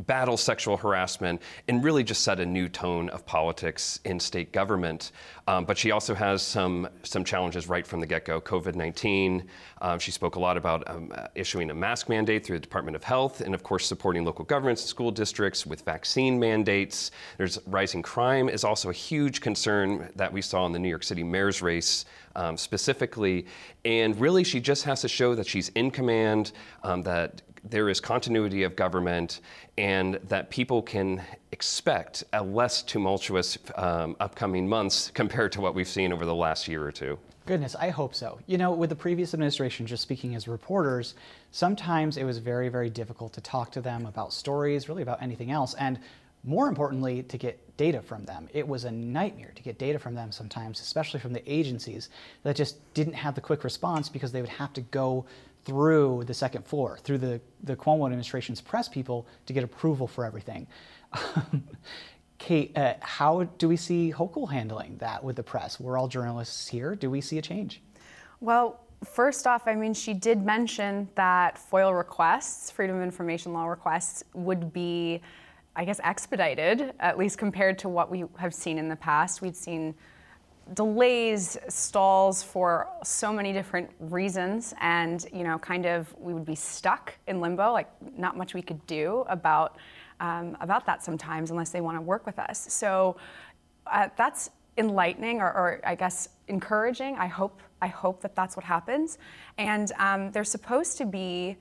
battle 0.07 0.37
sexual 0.37 0.77
harassment, 0.77 1.43
and 1.67 1.83
really 1.83 2.05
just 2.05 2.23
set 2.23 2.41
a 2.41 2.47
new 2.47 2.69
tone 2.69 3.09
of 3.11 3.27
politics 3.27 4.01
in 4.05 4.21
state 4.21 4.53
government. 4.53 5.13
Um, 5.47 5.65
but 5.65 5.79
she 5.79 5.91
also 5.91 6.15
has 6.15 6.43
some, 6.43 6.89
some 7.03 7.25
challenges 7.25 7.69
right 7.69 7.87
from 7.87 8.01
the 8.01 8.07
get 8.07 8.25
go. 8.25 8.41
COVID 8.41 8.75
19. 8.75 9.47
Um, 9.81 9.99
she 9.99 10.11
spoke 10.11 10.37
a 10.37 10.41
lot 10.41 10.57
about 10.57 10.89
um, 10.89 11.13
uh, 11.15 11.27
issuing 11.35 11.71
a 11.71 11.75
mask 11.75 12.09
mandate 12.09 12.45
through 12.45 12.57
the 12.59 12.63
Department 12.63 12.97
of 12.97 13.03
Health, 13.03 13.41
and 13.41 13.55
of 13.55 13.63
course, 13.63 13.87
supporting 13.87 14.25
local 14.25 14.45
governments 14.45 14.83
and 14.83 14.89
school 14.89 15.11
districts 15.11 15.67
with 15.67 15.83
vaccine 15.83 16.39
mandates. 16.39 17.11
There's 17.37 17.59
rising 17.67 18.03
crime, 18.03 18.49
is 18.49 18.65
also 18.65 18.91
a 18.91 18.93
huge 18.93 19.41
concern 19.41 20.11
that 20.17 20.33
we 20.33 20.43
saw 20.43 20.67
in 20.67 20.73
the 20.73 20.79
New 20.79 20.89
York 20.89 21.05
City 21.05 21.23
mayor's 21.23 21.63
race 21.63 22.05
um, 22.37 22.57
specifically. 22.57 23.47
And 23.85 24.19
really, 24.21 24.45
she 24.45 24.61
just 24.61 24.85
has 24.85 25.01
to 25.03 25.09
show 25.09 25.35
that 25.35 25.47
she's 25.47 25.69
in 25.71 25.91
command, 25.91 26.53
um, 26.83 27.03
that 27.03 27.43
there 27.65 27.89
is 27.89 28.01
continuity 28.01 28.63
of 28.63 28.77
government, 28.77 29.41
and 29.77 30.15
that 30.29 30.51
people 30.51 30.83
can 30.83 31.23
expect 31.53 32.25
a 32.33 32.43
less 32.43 32.83
tumultuous 32.83 33.59
um, 33.77 34.17
upcoming 34.21 34.69
months 34.69 35.11
compared 35.15 35.53
to 35.53 35.61
what 35.61 35.75
we've 35.75 35.89
seen 35.89 36.13
over 36.13 36.25
the 36.25 36.35
last 36.35 36.69
year 36.69 36.85
or 36.85 36.93
two. 36.93 37.19
Goodness, 37.47 37.75
I 37.75 37.89
hope 37.89 38.15
so. 38.15 38.39
You 38.47 38.59
know, 38.59 38.73
with 38.73 38.91
the 38.91 38.97
previous 38.97 39.33
administration, 39.33 39.87
just 39.87 40.03
speaking 40.03 40.35
as 40.35 40.47
reporters, 40.47 41.15
sometimes 41.51 42.19
it 42.19 42.25
was 42.25 42.37
very, 42.37 42.69
very 42.69 42.91
difficult 42.91 43.33
to 43.33 43.41
talk 43.41 43.73
to 43.73 43.81
them 43.81 44.05
about 44.05 44.35
stories, 44.35 44.89
really 44.89 45.03
about 45.03 45.23
anything 45.23 45.51
else. 45.51 45.73
And 45.75 45.99
more 46.45 46.69
importantly, 46.69 47.23
to 47.23 47.39
get 47.39 47.59
data 47.79 48.03
from 48.03 48.25
them. 48.25 48.49
It 48.53 48.67
was 48.67 48.85
a 48.85 48.91
nightmare 48.91 49.53
to 49.55 49.63
get 49.63 49.79
data 49.79 49.99
from 49.99 50.15
them 50.15 50.31
sometimes, 50.31 50.81
especially 50.81 51.21
from 51.21 51.33
the 51.33 51.53
agencies 51.53 52.11
that 52.43 52.55
just 52.55 52.77
didn't 52.93 53.15
have 53.15 53.35
the 53.35 53.41
quick 53.41 53.65
response 53.65 54.09
because 54.09 54.31
they 54.31 54.41
would 54.41 54.51
have 54.51 54.73
to 54.75 54.81
go 54.83 55.25
through 55.65 56.25
the 56.27 56.35
second 56.35 56.65
floor, 56.65 56.99
through 57.03 57.19
the, 57.19 57.41
the 57.63 57.77
Cuomo 57.77 58.07
administration's 58.07 58.61
press 58.61 58.89
people 58.89 59.27
to 59.47 59.53
get 59.53 59.65
approval 59.65 60.07
for 60.07 60.25
everything. 60.25 60.67
Kate, 62.39 62.77
uh, 62.77 62.95
how 63.01 63.45
do 63.59 63.69
we 63.69 63.77
see 63.77 64.13
Hochul 64.13 64.51
handling 64.51 64.97
that 64.99 65.23
with 65.23 65.37
the 65.37 65.43
press? 65.43 65.81
We're 65.81 65.99
all 65.99 66.09
journalists 66.09 66.69
here. 66.69 66.95
Do 66.95 67.11
we 67.11 67.21
see 67.21 67.39
a 67.39 67.43
change? 67.43 67.83
Well, 68.41 68.81
first 69.05 69.47
off, 69.47 69.67
I 69.67 69.75
mean, 69.75 69.93
she 69.93 70.15
did 70.15 70.45
mention 70.45 71.09
that 71.17 71.59
FOIL 71.59 71.93
requests, 71.93 72.71
Freedom 72.71 72.97
of 72.97 73.03
Information 73.03 73.53
Law 73.53 73.67
requests, 73.67 74.23
would 74.35 74.73
be 74.73 75.21
I 75.79 75.85
guess, 75.85 76.01
expedited, 76.03 76.93
at 76.99 77.17
least 77.17 77.39
compared 77.39 77.79
to 77.79 77.89
what 77.89 78.11
we 78.11 78.25
have 78.37 78.53
seen 78.53 78.79
in 78.79 78.89
the 78.89 78.97
past. 78.97 79.41
We've 79.41 79.55
seen 79.55 79.95
delays, 80.75 81.57
stalls 81.69 82.43
for 82.43 82.89
so 83.03 83.33
many 83.33 83.53
different 83.53 83.91
reasons, 83.99 84.75
and 84.81 85.27
you 85.33 85.45
know, 85.45 85.59
kind 85.59 85.87
of 85.87 86.15
we 86.19 86.35
would 86.35 86.45
be 86.45 86.55
stuck 86.55 87.15
in 87.27 87.41
limbo, 87.41 87.73
like 87.73 87.89
not 88.17 88.37
much 88.37 88.55
we 88.55 88.63
could 88.63 88.85
do 88.87 89.25
about 89.29 89.77
um, 90.21 90.57
about 90.61 90.85
that 90.87 91.03
sometimes, 91.03 91.51
unless 91.51 91.71
they 91.71 91.81
want 91.81 91.97
to 91.97 92.03
work 92.03 92.27
with 92.27 92.39
us. 92.39 92.67
So 92.73 93.17
uh, 93.87 94.09
that's 94.17 94.51
enlightening, 94.77 95.41
or, 95.41 95.47
or, 95.47 95.81
I 95.85 95.95
guess 95.95 96.29
encouraging. 96.49 97.17
I 97.17 97.27
hope 97.27 97.63
I 97.81 97.87
hope 97.89 98.21
that 98.23 98.35
that's 98.35 98.57
what 98.57 98.65
happens, 98.65 99.19
and 99.57 99.93
um, 99.99 100.33
there's 100.33 100.51
supposed 100.51 100.99
to 100.99 101.07
be 101.07 101.57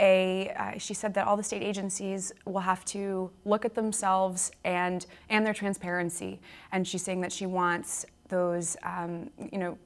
a, 0.00 0.52
uh, 0.58 0.78
she 0.78 0.94
said 0.94 1.14
that 1.14 1.26
all 1.26 1.36
the 1.36 1.42
state 1.42 1.62
agencies 1.62 2.32
will 2.44 2.60
have 2.60 2.84
to 2.86 3.30
look 3.44 3.64
at 3.64 3.74
themselves 3.74 4.50
and, 4.64 5.06
and 5.28 5.46
their 5.46 5.54
transparency. 5.54 6.40
And 6.72 6.86
she's 6.86 7.02
saying 7.02 7.20
that 7.20 7.30
she 7.30 7.46
wants 7.46 8.04
those, 8.32 8.78
um, 8.82 9.30
you 9.52 9.58
know, 9.58 9.78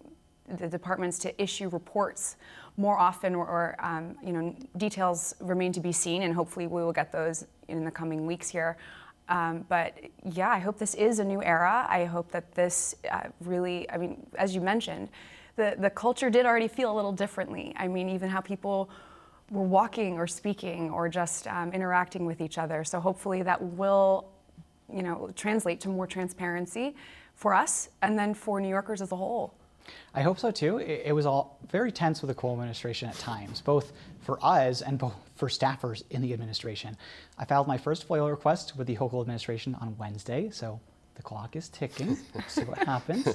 the 0.59 0.69
departments 0.69 1.19
to 1.19 1.43
issue 1.43 1.69
reports 1.69 2.37
more 2.77 2.97
often 2.97 3.35
or, 3.35 3.45
or 3.45 3.77
um, 3.81 4.17
you 4.23 4.33
know, 4.33 4.55
details 4.77 5.35
remain 5.41 5.73
to 5.73 5.81
be 5.81 5.91
seen 5.91 6.23
and 6.23 6.33
hopefully 6.33 6.69
we 6.69 6.81
will 6.81 6.93
get 6.93 7.11
those 7.11 7.45
in 7.67 7.85
the 7.85 7.91
coming 7.91 8.25
weeks 8.25 8.49
here. 8.49 8.77
Um, 9.29 9.67
but 9.69 9.99
yeah, 10.23 10.49
I 10.49 10.61
hope 10.61 10.79
this 10.79 10.95
is 10.95 11.19
a 11.19 11.25
new 11.25 11.43
era. 11.43 11.85
I 11.91 12.05
hope 12.05 12.31
that 12.31 12.55
this 12.55 12.95
uh, 13.11 13.23
really, 13.41 13.91
I 13.91 13.97
mean, 13.97 14.25
as 14.39 14.55
you 14.55 14.61
mentioned, 14.61 15.09
the, 15.57 15.75
the 15.77 15.91
culture 15.91 16.31
did 16.31 16.47
already 16.47 16.69
feel 16.69 16.93
a 16.93 16.95
little 16.95 17.13
differently. 17.13 17.75
I 17.77 17.89
mean, 17.89 18.09
even 18.09 18.31
how 18.31 18.41
people 18.41 18.89
we're 19.51 19.63
walking 19.63 20.19
or 20.19 20.29
speaking 20.29 20.91
or 20.91 21.09
just 21.09 21.49
um, 21.49 21.73
interacting 21.73 22.25
with 22.25 22.41
each 22.41 22.59
other. 22.59 22.85
So 22.85 23.01
hopefully 23.01 23.43
that 23.43 23.61
will, 23.61 24.29
you 24.93 25.03
know, 25.03 25.31
translate 25.35 25.81
to 25.81 25.89
more 25.89 26.07
transparency 26.07 26.95
for 27.37 27.55
us 27.55 27.91
and 28.03 28.19
then 28.19 28.35
for 28.35 28.61
New 28.61 28.69
Yorkers 28.69 29.01
as 29.01 29.13
a 29.13 29.17
whole. 29.17 29.55
I 30.15 30.23
hope 30.23 30.39
so 30.39 30.51
too. 30.51 30.79
It, 30.79 31.03
it 31.07 31.13
was 31.13 31.27
all 31.27 31.59
very 31.71 31.93
tense 31.93 32.21
with 32.21 32.29
the 32.29 32.35
Cuomo 32.35 32.55
administration 32.55 33.09
at 33.09 33.15
times, 33.17 33.61
both 33.61 33.93
for 34.23 34.39
us 34.43 34.83
and 34.83 34.99
both 34.99 35.15
for 35.37 35.49
staffers 35.49 36.03
in 36.11 36.23
the 36.23 36.33
administration. 36.33 36.97
I 37.39 37.45
filed 37.45 37.69
my 37.69 37.79
first 37.79 38.09
FOIL 38.09 38.29
request 38.29 38.77
with 38.77 38.89
the 38.89 38.97
Hochul 38.97 39.21
administration 39.21 39.77
on 39.77 39.97
Wednesday, 39.99 40.51
so 40.51 40.81
the 41.15 41.23
clock 41.23 41.55
is 41.55 41.69
ticking. 41.69 42.19
We'll 42.35 42.43
see 42.49 42.65
what 42.65 42.79
happens. 42.79 43.29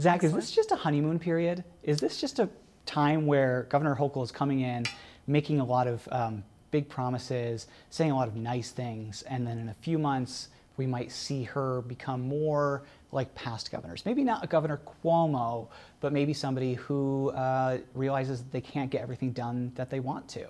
Zach, 0.00 0.24
is 0.24 0.32
this 0.32 0.50
just 0.50 0.72
a 0.72 0.76
honeymoon 0.76 1.18
period? 1.18 1.62
Is 1.82 2.00
this 2.00 2.20
just 2.20 2.38
a 2.38 2.48
time 2.84 3.26
where 3.26 3.66
Governor 3.68 3.94
Hochul 3.94 4.24
is 4.24 4.32
coming 4.32 4.60
in 4.60 4.84
making 5.26 5.60
a 5.60 5.64
lot 5.64 5.86
of 5.86 6.08
um, 6.10 6.44
big 6.70 6.88
promises, 6.88 7.66
saying 7.90 8.10
a 8.10 8.16
lot 8.16 8.28
of 8.28 8.36
nice 8.36 8.70
things, 8.70 9.22
and 9.22 9.46
then 9.46 9.58
in 9.58 9.68
a 9.68 9.74
few 9.74 9.98
months, 9.98 10.48
we 10.76 10.86
might 10.86 11.10
see 11.10 11.44
her 11.44 11.82
become 11.82 12.20
more 12.20 12.82
like 13.12 13.34
past 13.34 13.70
governors. 13.70 14.04
Maybe 14.04 14.24
not 14.24 14.44
a 14.44 14.46
Governor 14.46 14.80
Cuomo, 15.04 15.68
but 16.00 16.12
maybe 16.12 16.32
somebody 16.32 16.74
who 16.74 17.30
uh, 17.30 17.78
realizes 17.94 18.44
they 18.50 18.60
can't 18.60 18.90
get 18.90 19.02
everything 19.02 19.32
done 19.32 19.72
that 19.74 19.90
they 19.90 20.00
want 20.00 20.28
to. 20.30 20.46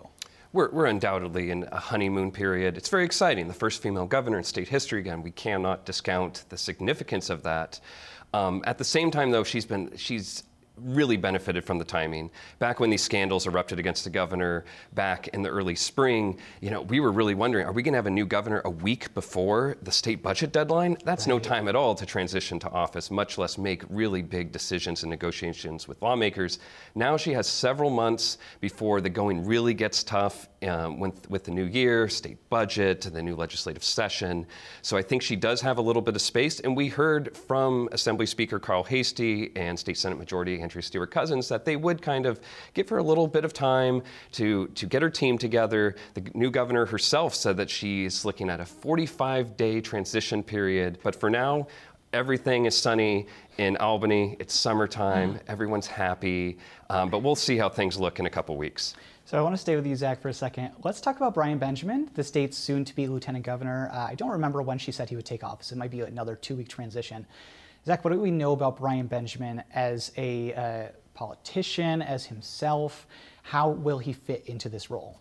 We're, 0.53 0.71
we're, 0.71 0.87
undoubtedly 0.87 1.51
in 1.51 1.69
a 1.71 1.79
honeymoon 1.79 2.33
period. 2.33 2.77
It's 2.77 2.89
very 2.89 3.05
exciting. 3.05 3.47
The 3.47 3.55
first 3.55 3.83
female 3.83 4.07
governor 4.07 4.39
in 4.39 4.45
state 4.45 4.69
history 4.69 5.01
again. 5.01 5.23
We 5.23 5.33
cannot 5.33 5.85
discount 5.85 6.45
the 6.49 6.57
significance 6.57 7.29
of 7.31 7.43
that. 7.43 7.79
Um, 8.33 8.63
at 8.67 8.79
the 8.79 8.85
same 8.85 9.11
time, 9.11 9.31
though, 9.31 9.45
she's 9.45 9.67
been 9.67 9.95
she's 9.97 10.45
really 10.77 11.17
benefited 11.17 11.65
from 11.65 11.79
the 11.79 11.85
timing. 11.85 12.31
Back 12.59 12.81
when 12.81 12.91
these 12.91 13.03
scandals 13.03 13.47
erupted 13.47 13.79
against 13.79 14.05
the 14.05 14.11
governor 14.11 14.65
back 14.95 15.29
in 15.29 15.43
the 15.43 15.49
early 15.49 15.75
spring, 15.75 16.39
you 16.61 16.71
know, 16.71 16.83
we 16.83 17.01
were 17.01 17.13
really 17.13 17.35
wondering, 17.35 17.67
are 17.67 17.73
we 17.73 17.83
going 17.83 17.93
to 17.93 17.99
have 17.99 18.07
a 18.07 18.11
new 18.11 18.27
governor 18.27 18.63
a 18.65 18.71
week 18.71 19.13
before 19.15 19.77
the 19.83 19.93
state 19.93 20.23
budget 20.23 20.53
deadline? 20.53 20.97
That's 21.05 21.27
right. 21.27 21.35
no 21.35 21.39
time 21.39 21.69
at 21.69 21.77
all 21.77 21.95
to 21.95 22.07
transition 22.07 22.59
to 22.61 22.71
office, 22.71 23.11
much 23.11 23.39
less 23.39 23.59
make 23.59 23.83
really 23.89 24.23
big 24.23 24.53
decisions 24.53 25.03
and 25.03 25.11
negotiations 25.11 25.89
with 25.89 26.01
lawmakers. 26.03 26.59
Now 26.95 27.17
she 27.17 27.33
has 27.33 27.47
several 27.47 27.91
months 27.91 28.39
before 28.61 29.01
the 29.01 29.11
going 29.11 29.45
really 29.45 29.75
gets 29.75 30.03
tough 30.05 30.49
um, 30.67 31.01
with, 31.01 31.29
with 31.31 31.45
the 31.45 31.51
new 31.51 31.65
year, 31.65 32.09
state 32.09 32.39
budget, 32.51 33.03
the 33.03 33.23
new 33.23 33.37
legislative 33.37 33.85
session. 33.85 34.47
So 34.83 34.97
I 34.97 35.03
think 35.03 35.23
she 35.23 35.37
does 35.37 35.61
have 35.61 35.79
a 35.79 35.83
little 35.83 36.03
bit 36.03 36.17
of 36.17 36.23
space. 36.23 36.61
And 36.61 36.77
we 36.77 36.89
heard 36.89 37.37
from 37.37 37.89
Assembly 37.93 38.27
Speaker 38.27 38.59
Carl 38.59 38.83
Heastie 38.83 39.53
and 39.57 39.79
State 39.79 39.99
Senate 39.99 40.19
Majority 40.19 40.66
Andrea 40.67 40.83
Stewart 40.83 41.13
Cousins 41.13 41.49
that 41.49 41.65
they 41.65 41.77
would 41.77 42.03
kind 42.03 42.27
of 42.27 42.41
give 42.75 42.89
her 42.89 42.99
a 42.99 43.03
little 43.03 43.29
bit 43.29 43.45
of 43.45 43.53
time 43.53 44.03
to, 44.33 44.67
to 44.69 44.85
get 44.85 45.01
her 45.01 45.09
team 45.09 45.39
together. 45.39 45.95
The 46.15 46.25
new 46.35 46.51
governor 46.51 46.87
herself 46.87 47.37
said 47.37 47.57
that 47.59 47.71
she's 47.71 48.25
looking 48.25 48.51
at 48.51 48.59
a 48.59 48.65
45 48.65 49.57
day 49.57 49.81
transition 49.81 50.43
period. 50.43 50.99
But 51.05 51.15
for 51.15 51.31
now, 51.31 51.69
everything 52.13 52.67
is 52.67 52.77
sunny 52.77 53.29
in 53.59 53.77
Albany. 53.77 54.37
It's 54.41 54.55
summertime. 54.55 55.35
Mm. 55.35 55.41
Everyone's 55.47 55.87
happy. 55.87 56.59
Um, 56.91 57.11
but 57.11 57.21
we'll 57.21 57.37
see 57.37 57.57
how 57.57 57.69
things 57.69 57.97
look 57.97 58.19
in 58.19 58.27
a 58.27 58.31
couple 58.31 58.57
weeks. 58.57 58.95
So 59.25 59.39
I 59.39 59.43
want 59.43 59.55
to 59.55 59.61
stay 59.61 59.77
with 59.77 59.87
you, 59.87 59.95
Zach, 59.95 60.21
for 60.21 60.31
a 60.31 60.35
second. 60.35 60.73
Let's 60.83 61.01
talk 61.01 61.17
about 61.17 61.35
Brian 61.35 61.59
Benjamin, 61.59 62.11
the 62.15 62.25
state's 62.25 62.59
soon-to-be 62.59 63.07
lieutenant 63.07 63.45
governor. 63.45 63.89
Uh, 63.93 64.09
I 64.09 64.17
don't 64.17 64.31
remember 64.31 64.63
when 64.63 64.79
she 64.79 64.91
said 64.91 65.09
he 65.09 65.17
would 65.17 65.27
take 65.27 65.45
office. 65.45 65.71
It 65.71 65.79
might 65.79 65.93
be 65.93 66.01
another 66.01 66.35
two-week 66.35 66.69
transition. 66.69 67.25
Zach, 67.87 68.05
what 68.05 68.13
do 68.13 68.19
we 68.19 68.33
know 68.33 68.51
about 68.51 68.79
Brian 68.79 69.07
Benjamin 69.07 69.63
as 69.73 70.11
a 70.17 70.53
uh, 70.55 70.89
politician, 71.15 72.03
as 72.03 72.27
himself? 72.27 73.07
How 73.45 73.69
will 73.69 73.99
he 73.99 74.13
fit 74.13 74.43
into 74.47 74.69
this 74.69 74.91
role? 74.91 75.21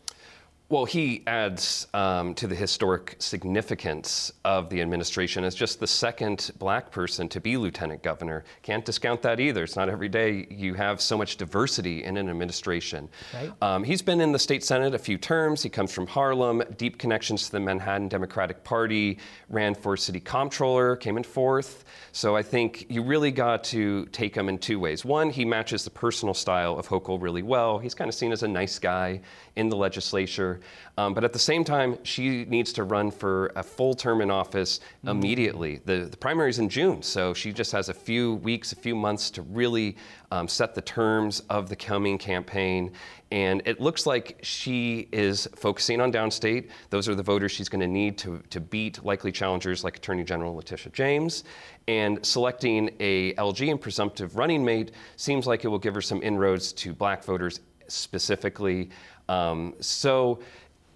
Well, 0.67 0.85
he 0.85 1.21
adds 1.27 1.85
um, 1.93 2.33
to 2.35 2.47
the 2.47 2.55
historic 2.55 3.17
significance 3.19 4.33
of 4.43 4.67
the 4.71 4.81
administration 4.81 5.43
as 5.43 5.53
just 5.53 5.79
the 5.79 5.85
second 5.85 6.49
black 6.57 6.89
person 6.89 7.29
to 7.29 7.39
be 7.39 7.55
lieutenant 7.55 8.01
governor. 8.01 8.43
Can't 8.63 8.83
discount 8.83 9.21
that 9.21 9.39
either. 9.39 9.63
It's 9.63 9.75
not 9.75 9.89
every 9.89 10.09
day 10.09 10.47
you 10.49 10.73
have 10.73 11.01
so 11.01 11.19
much 11.19 11.37
diversity 11.37 12.03
in 12.03 12.17
an 12.17 12.29
administration. 12.29 13.07
Right. 13.31 13.51
Um, 13.61 13.83
he's 13.83 14.01
been 14.01 14.19
in 14.19 14.31
the 14.31 14.39
state 14.39 14.63
senate 14.63 14.95
a 14.95 14.97
few 14.97 15.19
terms. 15.19 15.61
He 15.61 15.69
comes 15.69 15.93
from 15.93 16.07
Harlem, 16.07 16.63
deep 16.77 16.97
connections 16.97 17.45
to 17.45 17.51
the 17.51 17.59
Manhattan 17.59 18.07
Democratic 18.07 18.63
Party, 18.63 19.19
ran 19.49 19.75
for 19.75 19.95
city 19.95 20.19
comptroller, 20.19 20.95
came 20.95 21.17
in 21.17 21.23
fourth. 21.23 21.85
So 22.11 22.35
I 22.35 22.41
think 22.41 22.87
you 22.89 23.03
really 23.03 23.31
got 23.31 23.63
to 23.65 24.07
take 24.07 24.35
him 24.35 24.49
in 24.49 24.57
two 24.57 24.79
ways. 24.79 25.05
One, 25.05 25.29
he 25.29 25.45
matches 25.45 25.83
the 25.83 25.91
personal 25.91 26.33
style 26.33 26.79
of 26.79 26.87
Hochul 26.87 27.21
really 27.21 27.43
well. 27.43 27.77
He's 27.77 27.93
kind 27.93 28.09
of 28.09 28.15
seen 28.15 28.31
as 28.31 28.41
a 28.41 28.47
nice 28.47 28.79
guy 28.79 29.21
in 29.55 29.69
the 29.69 29.77
legislature. 29.77 30.54
Um, 30.97 31.13
but 31.13 31.23
at 31.23 31.33
the 31.33 31.39
same 31.39 31.63
time, 31.63 31.97
she 32.03 32.45
needs 32.45 32.71
to 32.73 32.83
run 32.83 33.11
for 33.11 33.51
a 33.55 33.63
full 33.63 33.93
term 33.93 34.21
in 34.21 34.31
office 34.31 34.79
mm-hmm. 34.79 35.09
immediately. 35.09 35.81
The, 35.85 36.07
the 36.11 36.17
primary 36.17 36.49
is 36.49 36.59
in 36.59 36.69
June, 36.69 37.01
so 37.01 37.33
she 37.33 37.51
just 37.51 37.71
has 37.71 37.89
a 37.89 37.93
few 37.93 38.35
weeks, 38.35 38.71
a 38.71 38.75
few 38.75 38.95
months 38.95 39.29
to 39.31 39.41
really 39.41 39.97
um, 40.31 40.47
set 40.47 40.75
the 40.75 40.81
terms 40.81 41.41
of 41.49 41.69
the 41.69 41.75
coming 41.75 42.17
campaign. 42.17 42.91
And 43.31 43.61
it 43.65 43.81
looks 43.81 44.05
like 44.05 44.39
she 44.43 45.09
is 45.11 45.47
focusing 45.55 45.99
on 45.99 46.11
downstate. 46.11 46.69
Those 46.89 47.09
are 47.09 47.15
the 47.15 47.23
voters 47.23 47.51
she's 47.51 47.69
going 47.69 47.81
to 47.81 47.87
need 47.87 48.17
to, 48.19 48.41
to 48.49 48.59
beat 48.59 49.03
likely 49.03 49.31
challengers 49.31 49.83
like 49.83 49.97
Attorney 49.97 50.23
General 50.23 50.55
Letitia 50.55 50.91
James. 50.91 51.43
And 51.87 52.23
selecting 52.25 52.91
a 52.99 53.33
LG 53.33 53.69
and 53.69 53.81
presumptive 53.81 54.37
running 54.37 54.63
mate 54.63 54.91
seems 55.17 55.47
like 55.47 55.65
it 55.65 55.67
will 55.67 55.79
give 55.79 55.95
her 55.95 56.01
some 56.01 56.21
inroads 56.23 56.71
to 56.73 56.93
black 56.93 57.23
voters 57.23 57.59
specifically. 57.87 58.89
Um, 59.29 59.73
so, 59.79 60.39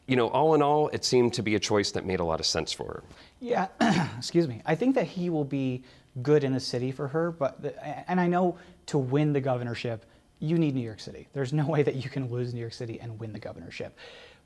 you 0.07 0.15
know, 0.15 0.27
all 0.29 0.55
in 0.55 0.62
all, 0.62 0.89
it 0.89 1.05
seemed 1.05 1.33
to 1.33 1.43
be 1.43 1.55
a 1.55 1.59
choice 1.59 1.91
that 1.91 2.05
made 2.05 2.19
a 2.19 2.24
lot 2.24 2.39
of 2.39 2.45
sense 2.45 2.71
for 2.71 2.86
her. 2.86 3.03
Yeah, 3.39 3.67
excuse 4.17 4.48
me. 4.48 4.62
I 4.65 4.75
think 4.75 4.95
that 4.95 5.07
he 5.07 5.29
will 5.29 5.45
be 5.45 5.83
good 6.21 6.43
in 6.43 6.53
the 6.53 6.59
city 6.59 6.91
for 6.91 7.07
her, 7.07 7.31
but 7.31 7.62
the, 7.62 8.09
and 8.09 8.19
I 8.19 8.27
know 8.27 8.57
to 8.88 8.98
win 8.98 9.33
the 9.33 9.41
governorship, 9.41 10.05
you 10.39 10.57
need 10.57 10.75
New 10.75 10.81
York 10.81 11.00
City. 11.00 11.27
There's 11.33 11.53
no 11.53 11.67
way 11.67 11.83
that 11.83 11.95
you 11.95 12.09
can 12.09 12.29
lose 12.29 12.53
New 12.53 12.59
York 12.59 12.74
City 12.74 13.00
and 13.00 13.19
win 13.19 13.33
the 13.33 13.39
governorship. 13.39 13.98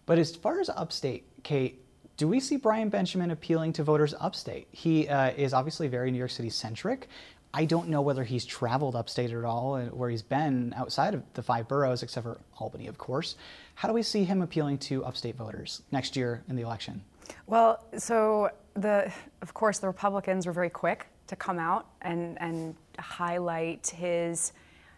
But 0.05 0.19
as 0.19 0.35
far 0.35 0.59
as 0.59 0.69
upstate, 0.69 1.25
Kate, 1.43 1.83
do 2.17 2.27
we 2.27 2.39
see 2.39 2.57
Brian 2.57 2.89
Benjamin 2.89 3.31
appealing 3.31 3.73
to 3.73 3.83
voters 3.83 4.13
upstate? 4.19 4.67
He 4.71 5.07
uh, 5.07 5.31
is 5.31 5.53
obviously 5.53 5.87
very 5.87 6.11
New 6.11 6.17
York 6.17 6.31
City 6.31 6.49
centric. 6.49 7.07
I 7.55 7.65
don't 7.65 7.87
know 7.87 8.01
whether 8.01 8.23
he's 8.23 8.45
traveled 8.45 8.95
upstate 8.95 9.31
at 9.31 9.43
all, 9.43 9.75
uh, 9.75 9.85
where 9.85 10.09
he's 10.09 10.23
been 10.23 10.73
outside 10.75 11.13
of 11.13 11.23
the 11.33 11.43
five 11.43 11.67
boroughs, 11.67 12.03
except 12.03 12.25
for 12.25 12.39
Albany, 12.57 12.87
of 12.87 12.97
course. 12.97 13.35
How 13.75 13.87
do 13.87 13.93
we 13.93 14.03
see 14.03 14.23
him 14.23 14.41
appealing 14.41 14.77
to 14.79 15.03
upstate 15.05 15.35
voters 15.35 15.81
next 15.91 16.15
year 16.15 16.43
in 16.47 16.55
the 16.55 16.61
election? 16.61 17.01
Well, 17.47 17.83
so 17.97 18.49
the 18.75 19.11
of 19.41 19.53
course 19.53 19.79
the 19.79 19.87
Republicans 19.87 20.45
were 20.45 20.53
very 20.53 20.69
quick 20.69 21.07
to 21.27 21.35
come 21.35 21.59
out 21.59 21.87
and 22.01 22.39
and 22.41 22.75
highlight 22.99 23.87
his 23.87 24.53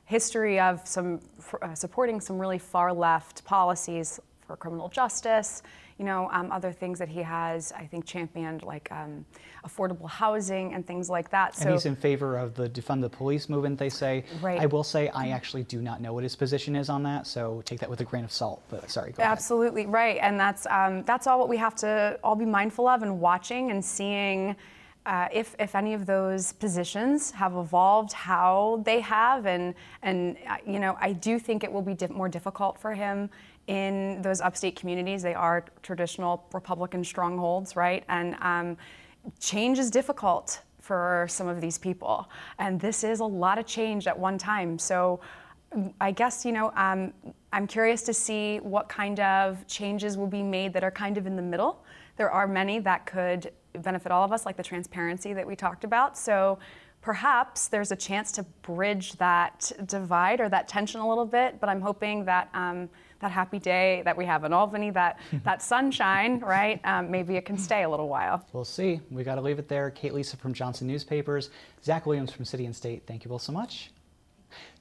history 0.05 0.60
of 0.60 0.88
some 0.88 1.20
uh, 1.62 1.74
supporting 1.74 2.22
some 2.22 2.38
really 2.38 2.60
far 2.60 2.94
left 2.94 3.44
policies 3.44 4.20
for 4.46 4.55
criminal 4.55 4.89
justice 4.89 5.63
you 5.98 6.04
know, 6.04 6.30
um, 6.32 6.52
other 6.52 6.74
things 6.74 7.00
that 7.00 7.08
he 7.08 7.22
has, 7.22 7.72
I 7.72 7.86
think, 7.86 8.06
championed, 8.06 8.64
like 8.64 8.92
um, 8.92 9.25
affordable 9.66 10.10
housing 10.10 10.74
and 10.74 10.86
things 10.86 11.10
like 11.10 11.30
that. 11.30 11.56
So, 11.56 11.64
and 11.64 11.72
he's 11.72 11.86
in 11.86 11.96
favor 11.96 12.38
of 12.38 12.54
the 12.54 12.70
defund 12.70 13.02
the 13.02 13.10
police 13.10 13.48
movement, 13.48 13.80
they 13.80 13.90
say. 13.90 14.25
Right. 14.42 14.60
I 14.60 14.66
will 14.66 14.84
say 14.84 15.08
I 15.10 15.30
actually 15.30 15.64
do 15.64 15.82
not 15.82 16.02
know 16.02 16.14
what 16.14 16.24
his 16.24 16.36
position 16.36 16.75
is 16.75 16.90
on 16.90 17.04
that, 17.04 17.28
so 17.28 17.62
take 17.66 17.80
that 17.80 17.90
with 17.90 18.02
a 18.02 18.04
grain 18.04 18.25
of 18.25 18.32
salt. 18.32 18.62
But 18.70 18.90
sorry, 18.90 19.14
go 19.14 19.24
Absolutely 19.24 19.84
ahead. 19.84 19.94
right, 19.94 20.18
and 20.22 20.38
that's 20.38 20.68
um, 20.68 21.04
that's 21.04 21.28
all 21.28 21.40
what 21.40 21.48
we 21.48 21.58
have 21.58 21.75
to 21.75 22.20
all 22.24 22.36
be 22.36 22.46
mindful 22.46 22.88
of 22.88 23.02
and 23.02 23.20
watching 23.20 23.72
and 23.72 23.84
seeing. 23.84 24.56
Uh, 25.06 25.28
if, 25.32 25.56
if 25.60 25.75
any 25.75 25.94
of 25.94 26.08
those 26.08 26.54
positions 26.54 27.30
have 27.30 27.56
evolved 27.56 28.12
how 28.12 28.82
they 28.86 29.00
have 29.00 29.46
and 29.46 29.75
and 30.02 30.36
uh, 30.50 30.58
you 30.66 30.80
know 30.80 30.98
I 31.00 31.14
do 31.14 31.38
think 31.38 31.64
it 31.64 31.72
will 31.72 31.84
be 31.84 31.94
di- 31.94 32.08
more 32.08 32.28
difficult 32.28 32.80
for 32.80 32.92
him 32.92 33.30
in 33.68 34.22
those 34.22 34.42
upstate 34.42 34.76
communities. 34.76 35.22
They 35.22 35.34
are 35.34 35.66
traditional 35.82 36.48
Republican 36.54 37.04
strongholds, 37.04 37.76
right? 37.76 38.04
And 38.10 38.36
um, 38.42 38.78
change 39.40 39.80
is 39.80 39.90
difficult 39.90 40.62
for 40.80 41.26
some 41.30 41.48
of 41.48 41.62
these 41.62 41.78
people. 41.78 42.30
And 42.60 42.80
this 42.80 43.04
is 43.04 43.20
a 43.20 43.26
lot 43.26 43.58
of 43.58 43.66
change 43.66 44.06
at 44.08 44.18
one 44.18 44.38
time. 44.38 44.78
So 44.78 45.20
I 46.00 46.12
guess, 46.12 46.46
you 46.46 46.52
know, 46.52 46.72
um, 46.76 47.12
I'm 47.52 47.68
curious 47.68 48.04
to 48.04 48.14
see 48.14 48.58
what 48.60 48.88
kind 48.88 49.20
of 49.20 49.66
changes 49.68 50.16
will 50.16 50.28
be 50.28 50.44
made 50.44 50.74
that 50.74 50.84
are 50.84 50.92
kind 50.92 51.18
of 51.18 51.26
in 51.26 51.36
the 51.36 51.42
middle. 51.42 51.84
There 52.18 52.30
are 52.30 52.48
many 52.48 52.80
that 52.80 53.06
could 53.06 53.52
benefit 53.82 54.12
all 54.12 54.24
of 54.24 54.32
us, 54.32 54.46
like 54.46 54.58
the 54.58 54.64
transparency 54.64 55.34
that 55.34 55.46
we 55.46 55.56
talked 55.56 55.84
about. 55.84 56.18
So 56.18 56.60
perhaps 57.06 57.68
there's 57.68 57.92
a 57.92 57.96
chance 57.96 58.32
to 58.32 58.42
bridge 58.64 59.14
that 59.14 59.72
divide 59.86 60.42
or 60.42 60.50
that 60.50 60.68
tension 60.68 61.00
a 61.00 61.08
little 61.08 61.26
bit, 61.26 61.60
but 61.62 61.70
I'm 61.70 61.80
hoping 61.80 62.26
that. 62.26 62.50
Um, 62.54 62.90
that 63.22 63.32
happy 63.32 63.60
day 63.60 64.02
that 64.04 64.16
we 64.16 64.26
have 64.26 64.44
in 64.44 64.52
Albany, 64.52 64.92
that, 64.92 65.20
that 65.46 65.62
sunshine, 65.62 66.38
right? 66.40 66.82
Um, 66.84 67.10
maybe 67.10 67.38
it 67.38 67.46
can 67.46 67.58
stay 67.58 67.84
a 67.84 67.90
little 67.90 68.10
while. 68.10 68.46
We'll 68.52 68.66
see. 68.66 69.00
We 69.10 69.24
got 69.24 69.36
to 69.36 69.42
leave 69.42 69.58
it 69.58 69.70
there. 69.70 69.90
Kate 69.90 70.14
Lisa 70.14 70.36
from 70.36 70.54
Johnson 70.54 70.86
Newspapers, 70.86 71.50
Zach 71.82 72.06
Williams 72.06 72.30
from 72.30 72.44
City 72.44 72.66
and 72.66 72.76
State. 72.76 73.04
Thank 73.08 73.24
you 73.24 73.30
both 73.30 73.42
so 73.42 73.54
much. 73.54 73.92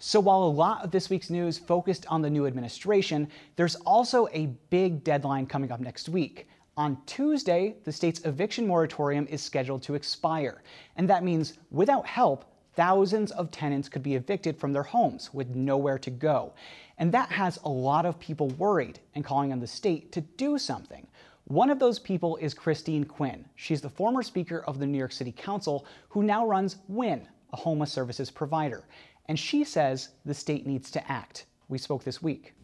So, 0.00 0.19
while 0.19 0.43
a 0.43 0.50
lot 0.50 0.85
of 0.85 0.90
this 0.90 1.09
week's 1.09 1.31
news 1.31 1.59
focused 1.59 2.07
on 2.09 2.23
the 2.23 2.28
new 2.28 2.45
administration, 2.45 3.28
there's 3.54 3.76
also 3.76 4.26
a 4.33 4.47
big 4.69 5.04
deadline 5.04 5.47
coming 5.47 5.71
up 5.71 5.78
next 5.78 6.09
week. 6.09 6.49
On 6.76 6.99
Tuesday, 7.07 7.76
the 7.85 7.93
state's 7.93 8.25
eviction 8.25 8.66
moratorium 8.66 9.26
is 9.28 9.40
scheduled 9.40 9.83
to 9.85 9.95
expire. 9.95 10.62
And 10.97 11.09
that 11.09 11.23
means 11.23 11.59
without 11.71 12.07
help, 12.07 12.45
thousands 12.75 13.31
of 13.31 13.52
tenants 13.52 13.88
could 13.88 14.02
be 14.02 14.16
evicted 14.16 14.59
from 14.59 14.73
their 14.73 14.83
homes 14.83 15.33
with 15.33 15.54
nowhere 15.54 15.99
to 15.99 16.11
go. 16.11 16.52
And 16.99 17.12
that 17.12 17.31
has 17.31 17.59
a 17.64 17.69
lot 17.69 18.07
of 18.07 18.19
people 18.19 18.49
worried 18.49 18.99
and 19.14 19.25
calling 19.25 19.52
on 19.52 19.61
the 19.61 19.66
state 19.66 20.11
to 20.12 20.21
do 20.21 20.59
something. 20.59 21.07
One 21.45 21.71
of 21.71 21.78
those 21.78 21.99
people 21.99 22.37
is 22.38 22.54
Christine 22.54 23.04
Quinn. 23.04 23.45
She's 23.54 23.81
the 23.81 23.90
former 23.90 24.23
speaker 24.23 24.64
of 24.66 24.78
the 24.78 24.87
New 24.87 24.99
York 24.99 25.12
City 25.12 25.33
Council 25.33 25.87
who 26.09 26.23
now 26.23 26.47
runs 26.47 26.78
WIN, 26.88 27.28
a 27.52 27.57
homeless 27.57 27.93
services 27.93 28.31
provider. 28.31 28.85
And 29.28 29.38
she 29.38 29.62
says 29.62 30.09
the 30.25 30.35
state 30.35 30.66
needs 30.66 30.90
to 30.93 31.11
act. 31.11 31.47
We 31.69 31.78
spoke 31.78 32.02
this 32.02 32.23
week. 32.23 32.54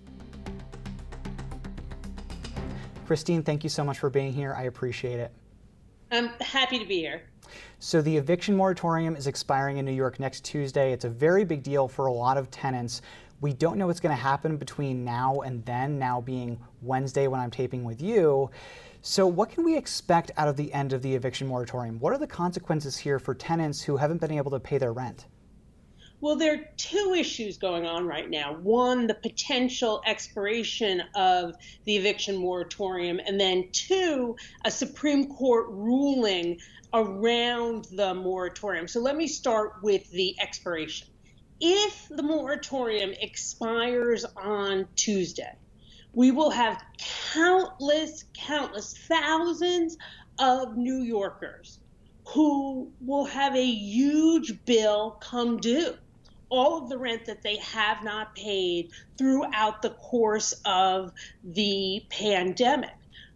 Christine, 3.11 3.43
thank 3.43 3.65
you 3.65 3.71
so 3.71 3.83
much 3.83 3.99
for 3.99 4.09
being 4.09 4.33
here. 4.33 4.55
I 4.57 4.67
appreciate 4.67 5.19
it. 5.19 5.33
I'm 6.13 6.29
happy 6.41 6.79
to 6.79 6.85
be 6.85 6.99
here. 6.99 7.23
So, 7.81 8.01
the 8.01 8.17
eviction 8.17 8.57
moratorium 8.57 9.17
is 9.17 9.27
expiring 9.27 9.79
in 9.79 9.85
New 9.85 9.91
York 9.91 10.21
next 10.21 10.45
Tuesday. 10.45 10.93
It's 10.93 11.05
a 11.05 11.11
very 11.11 11.45
big 11.45 11.65
deal 11.65 11.89
for 11.89 12.07
a 12.07 12.13
lot 12.13 12.37
of 12.37 12.53
tenants. 12.53 13.03
We 13.41 13.53
don't 13.53 13.79
know 13.79 13.89
what's 13.89 13.99
going 13.99 14.15
to 14.15 14.23
happen 14.23 14.57
between 14.57 15.05
now 15.05 15.41
and 15.41 15.65
then, 15.65 15.99
now 15.99 16.21
being 16.21 16.61
Wednesday 16.83 17.27
when 17.27 17.41
I'm 17.41 17.51
taping 17.51 17.83
with 17.83 18.01
you. 18.01 18.49
So, 19.03 19.27
what 19.27 19.51
can 19.51 19.65
we 19.65 19.77
expect 19.77 20.31
out 20.37 20.47
of 20.47 20.57
the 20.57 20.73
end 20.73 20.93
of 20.93 21.03
the 21.03 21.13
eviction 21.13 21.49
moratorium? 21.49 21.99
What 21.99 22.13
are 22.13 22.19
the 22.19 22.29
consequences 22.29 22.97
here 22.97 23.19
for 23.19 23.35
tenants 23.35 23.83
who 23.83 23.97
haven't 23.97 24.21
been 24.21 24.31
able 24.31 24.53
to 24.53 24.61
pay 24.61 24.79
their 24.79 24.93
rent? 24.93 25.27
Well, 26.23 26.37
there 26.37 26.55
are 26.55 26.65
two 26.77 27.15
issues 27.17 27.57
going 27.57 27.87
on 27.87 28.07
right 28.07 28.29
now. 28.29 28.55
One, 28.55 29.07
the 29.07 29.15
potential 29.15 30.03
expiration 30.07 31.03
of 31.15 31.55
the 31.85 31.97
eviction 31.97 32.37
moratorium, 32.37 33.21
and 33.27 33.41
then 33.41 33.71
two, 33.73 34.37
a 34.65 34.71
Supreme 34.71 35.35
Court 35.35 35.67
ruling 35.71 36.59
around 36.93 37.87
the 37.93 38.15
moratorium. 38.15 38.87
So 38.87 39.01
let 39.01 39.17
me 39.17 39.27
start 39.27 39.83
with 39.83 40.11
the 40.11 40.37
expiration 40.41 41.09
if 41.61 42.09
the 42.09 42.23
moratorium 42.23 43.13
expires 43.21 44.25
on 44.37 44.89
Tuesday, 44.97 45.53
we 46.13 46.31
will 46.31 46.51
have 46.51 46.83
countless, 47.33 48.25
countless 48.35 48.97
thousands 48.97 49.99
of 50.39 50.77
New 50.77 51.03
Yorkers 51.03 51.79
who 52.29 52.91
will 53.01 53.27
have 53.27 53.55
a 53.55 53.65
huge 53.65 54.65
bill 54.65 55.19
come 55.21 55.59
due. 55.59 55.95
All 56.51 56.83
of 56.83 56.89
the 56.89 56.99
rent 56.99 57.25
that 57.27 57.43
they 57.43 57.57
have 57.57 58.05
not 58.05 58.35
paid 58.35 58.91
throughout 59.17 59.83
the 59.83 59.91
course 59.91 60.53
of 60.65 61.13
the 61.43 62.05
pandemic. 62.11 62.91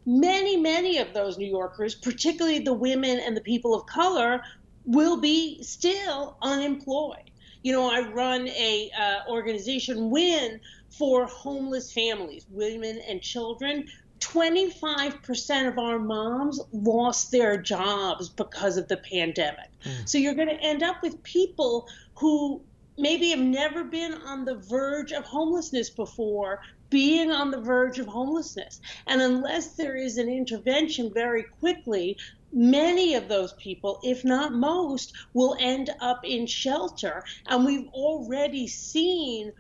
Many, 0.06 0.58
many 0.58 0.98
of 0.98 1.14
those 1.14 1.38
New 1.38 1.48
Yorkers, 1.48 1.94
particularly 1.94 2.58
the 2.58 2.74
women 2.74 3.18
and 3.20 3.36
the 3.36 3.40
people 3.40 3.74
of 3.74 3.86
color, 3.86 4.42
will 4.84 5.18
be 5.18 5.62
still 5.62 6.36
unemployed 6.42 7.30
you 7.64 7.72
know, 7.72 7.90
I 7.90 8.06
run 8.10 8.46
a 8.46 8.90
uh, 8.96 9.30
organization, 9.30 10.10
WIN, 10.10 10.60
for 10.90 11.24
homeless 11.24 11.90
families, 11.90 12.46
women 12.50 13.00
and 13.08 13.20
children. 13.20 13.86
25% 14.20 15.68
of 15.68 15.78
our 15.78 15.98
moms 15.98 16.60
lost 16.72 17.32
their 17.32 17.56
jobs 17.56 18.28
because 18.28 18.76
of 18.76 18.86
the 18.88 18.98
pandemic. 18.98 19.70
Mm. 19.84 20.08
So 20.08 20.18
you're 20.18 20.34
going 20.34 20.48
to 20.48 20.62
end 20.62 20.82
up 20.82 21.02
with 21.02 21.22
people 21.22 21.88
who 22.16 22.62
maybe 22.96 23.30
have 23.30 23.40
never 23.40 23.84
been 23.84 24.14
on 24.14 24.44
the 24.44 24.56
verge 24.56 25.12
of 25.12 25.24
homelessness 25.24 25.90
before 25.90 26.60
being 26.90 27.30
on 27.30 27.50
the 27.50 27.60
verge 27.60 27.98
of 27.98 28.06
homelessness. 28.06 28.80
And 29.06 29.20
unless 29.20 29.74
there 29.74 29.96
is 29.96 30.18
an 30.18 30.28
intervention 30.28 31.12
very 31.12 31.44
quickly, 31.60 32.16
many 32.52 33.14
of 33.14 33.28
those 33.28 33.52
people, 33.54 33.98
if 34.04 34.24
not 34.24 34.52
most, 34.52 35.12
will 35.32 35.56
end 35.58 35.90
up 36.00 36.20
in 36.24 36.46
shelter. 36.46 37.24
And 37.46 37.64
we've 37.64 37.88
already 37.88 38.68
seen 38.68 39.52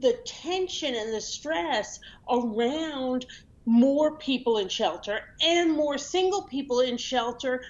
the 0.00 0.18
tension 0.24 0.94
and 0.94 1.12
the 1.12 1.20
stress 1.20 2.00
around 2.28 3.26
more 3.64 4.16
people 4.16 4.58
in 4.58 4.68
shelter 4.68 5.20
and 5.42 5.72
more 5.72 5.98
single 5.98 6.42
people 6.42 6.80
in 6.80 6.96
shelter 6.96 7.62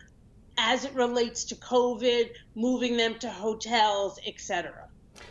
as 0.57 0.85
it 0.85 0.95
relates 0.95 1.45
to 1.45 1.55
COVID, 1.57 2.31
moving 2.55 2.97
them 2.97 3.19
to 3.19 3.29
hotels, 3.29 4.19
etc. 4.27 4.82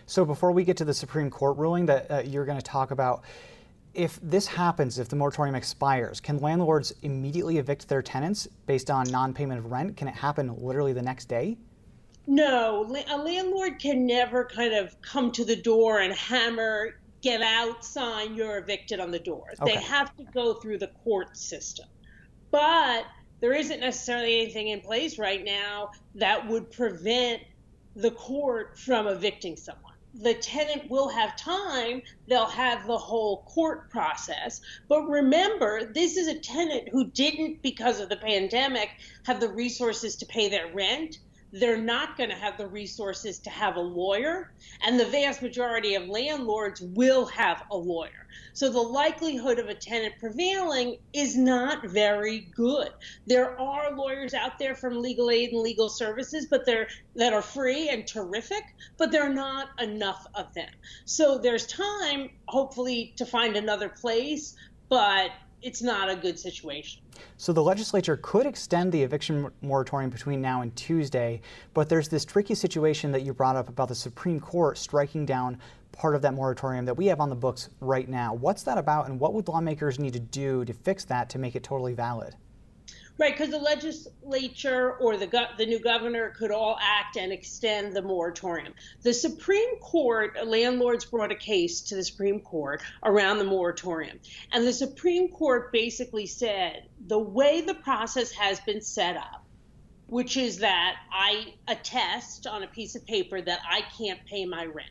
So 0.06 0.26
before 0.26 0.52
we 0.52 0.64
get 0.64 0.78
to 0.78 0.86
the 0.86 0.94
Supreme 0.94 1.30
Court 1.30 1.58
ruling 1.58 1.86
that 1.88 2.12
uh, 2.12 2.22
you're 2.26 2.46
going 2.46 2.58
to 2.58 2.64
talk 2.64 2.92
about, 2.92 3.24
if 3.94 4.20
this 4.22 4.48
happens, 4.48 5.00
if 5.00 5.10
the 5.10 5.16
moratorium 5.16 5.56
expires, 5.56 6.20
can 6.20 6.40
landlords 6.40 6.94
immediately 7.02 7.58
evict 7.58 7.90
their 7.90 8.02
tenants 8.02 8.48
based 8.66 8.90
on 8.90 9.10
non-payment 9.12 9.60
of 9.60 9.72
rent? 9.72 9.98
Can 9.98 10.08
it 10.08 10.16
happen 10.16 10.56
literally 10.58 10.94
the 10.94 11.02
next 11.02 11.26
day? 11.26 11.58
No, 12.28 12.86
a 13.10 13.18
landlord 13.18 13.80
can 13.80 14.06
never 14.06 14.46
kind 14.46 14.74
of 14.74 15.00
come 15.02 15.32
to 15.34 15.44
the 15.44 15.56
door 15.56 16.00
and 16.00 16.14
hammer, 16.14 17.00
get 17.22 17.42
out 17.42 17.84
sign, 17.84 18.36
you're 18.36 18.60
evicted 18.60 19.00
on 19.00 19.12
the 19.12 19.20
door. 19.20 19.54
Okay. 19.62 19.76
They 19.76 19.82
have 19.82 20.16
to 20.18 20.24
go 20.34 20.54
through 20.54 20.78
the 20.78 20.92
court 21.04 21.36
system. 21.36 21.88
But 22.52 23.06
there 23.40 23.54
isn't 23.54 23.80
necessarily 23.80 24.42
anything 24.42 24.70
in 24.70 24.82
place 24.82 25.18
right 25.18 25.44
now 25.44 25.92
that 26.16 26.48
would 26.48 26.72
prevent 26.72 27.42
the 27.96 28.12
court 28.12 28.78
from 28.80 29.08
evicting 29.08 29.56
someone 29.56 29.92
the 30.14 30.34
tenant 30.34 30.90
will 30.90 31.08
have 31.08 31.38
time, 31.38 32.02
they'll 32.28 32.46
have 32.46 32.86
the 32.86 32.98
whole 32.98 33.44
court 33.44 33.90
process. 33.90 34.60
But 34.90 35.08
remember, 35.08 35.86
this 35.94 36.18
is 36.18 36.28
a 36.28 36.40
tenant 36.40 36.90
who 36.90 37.10
didn't, 37.12 37.62
because 37.62 38.00
of 38.00 38.10
the 38.10 38.18
pandemic, 38.18 38.90
have 39.24 39.40
the 39.40 39.48
resources 39.50 40.18
to 40.18 40.26
pay 40.26 40.50
their 40.50 40.74
rent. 40.74 41.18
They're 41.52 41.82
not 41.82 42.18
going 42.18 42.30
to 42.30 42.36
have 42.36 42.58
the 42.58 42.68
resources 42.68 43.40
to 43.40 43.50
have 43.50 43.76
a 43.76 43.82
lawyer, 43.82 44.54
and 44.86 45.00
the 45.00 45.06
vast 45.06 45.42
majority 45.42 45.96
of 45.96 46.08
landlords 46.08 46.82
will 46.82 47.26
have 47.26 47.64
a 47.72 47.78
lawyer. 47.78 48.28
So 48.54 48.70
the 48.70 48.80
likelihood 48.80 49.60
of 49.60 49.68
a 49.68 49.74
tenant 49.74 50.14
prevailing 50.20 50.98
is 51.14 51.38
not 51.38 51.88
very 51.90 52.52
good. 52.56 52.90
There 53.28 53.60
are 53.60 53.96
lawyers 53.96 54.34
out 54.34 54.60
there 54.60 54.76
from 54.76 55.02
legal 55.02 55.30
aid 55.30 55.52
and 55.52 55.62
legal 55.62 55.90
services, 55.90 56.48
but 56.50 56.66
they're 56.66 56.88
that 57.16 57.34
are 57.34 57.42
free 57.42 57.90
and 57.90 58.08
terrific, 58.08 58.64
but 58.98 59.12
there 59.12 59.24
are 59.24 59.34
not 59.34 59.70
enough 59.80 60.26
of 60.36 60.54
them. 60.54 60.70
So 61.06 61.38
there's 61.38 61.68
time, 61.68 62.30
hopefully, 62.48 63.14
to 63.18 63.26
find 63.26 63.56
another 63.58 63.90
place, 63.90 64.56
but 64.90 65.32
it's 65.62 65.82
not 65.82 66.10
a 66.10 66.16
good 66.16 66.38
situation. 66.38 67.02
So 67.38 67.54
the 67.54 67.64
legislature 67.64 68.18
could 68.22 68.46
extend 68.46 68.92
the 68.92 69.02
eviction 69.02 69.50
moratorium 69.62 70.10
between 70.10 70.42
now 70.42 70.62
and 70.62 70.76
Tuesday, 70.76 71.42
but 71.74 71.90
there's 71.90 72.08
this 72.08 72.26
tricky 72.26 72.56
situation 72.56 73.12
that 73.12 73.22
you 73.22 73.34
brought 73.34 73.56
up 73.56 73.70
about 73.70 73.88
the 73.88 73.96
Supreme 73.96 74.40
Court 74.40 74.78
striking 74.78 75.26
down 75.26 75.60
part 75.92 76.16
of 76.16 76.22
that 76.22 76.34
moratorium 76.34 76.86
that 76.86 76.96
we 76.96 77.06
have 77.08 77.20
on 77.20 77.30
the 77.30 77.36
books 77.36 77.70
right 77.80 78.08
now. 78.08 78.34
What's 78.34 78.64
that 78.64 78.78
about, 78.78 79.10
and 79.10 79.20
what 79.20 79.34
would 79.34 79.48
lawmakers 79.48 80.00
need 80.00 80.14
to 80.14 80.20
do 80.20 80.66
to 80.66 80.74
fix 80.74 81.06
that 81.06 81.30
to 81.32 81.40
make 81.40 81.56
it 81.56 81.64
totally 81.64 81.94
valid? 81.94 82.36
Right, 83.22 83.38
because 83.38 83.52
the 83.52 83.60
legislature 83.60 84.94
or 84.94 85.16
the 85.16 85.28
go- 85.28 85.54
the 85.56 85.68
new 85.68 85.78
governor 85.78 86.32
could 86.32 86.50
all 86.50 86.76
act 86.82 87.18
and 87.18 87.32
extend 87.32 87.96
the 87.96 88.02
moratorium. 88.02 88.74
The 89.04 89.14
Supreme 89.14 89.78
Court, 89.78 90.48
landlords 90.48 91.06
brought 91.06 91.32
a 91.32 91.36
case 91.36 91.82
to 91.82 91.96
the 91.96 92.04
Supreme 92.04 92.40
Court 92.40 92.82
around 93.04 93.38
the 93.38 93.44
moratorium, 93.44 94.20
and 94.52 94.66
the 94.66 94.74
Supreme 94.74 95.30
Court 95.30 95.72
basically 95.72 96.26
said 96.26 96.90
the 97.06 97.20
way 97.20 97.62
the 97.62 97.76
process 97.76 98.32
has 98.32 98.60
been 98.62 98.82
set 98.82 99.16
up, 99.18 99.46
which 100.08 100.36
is 100.36 100.58
that 100.58 100.96
I 101.12 101.54
attest 101.68 102.48
on 102.48 102.64
a 102.64 102.68
piece 102.68 102.96
of 102.96 103.06
paper 103.06 103.40
that 103.40 103.60
I 103.70 103.84
can't 104.00 104.26
pay 104.26 104.48
my 104.48 104.66
rent. 104.66 104.90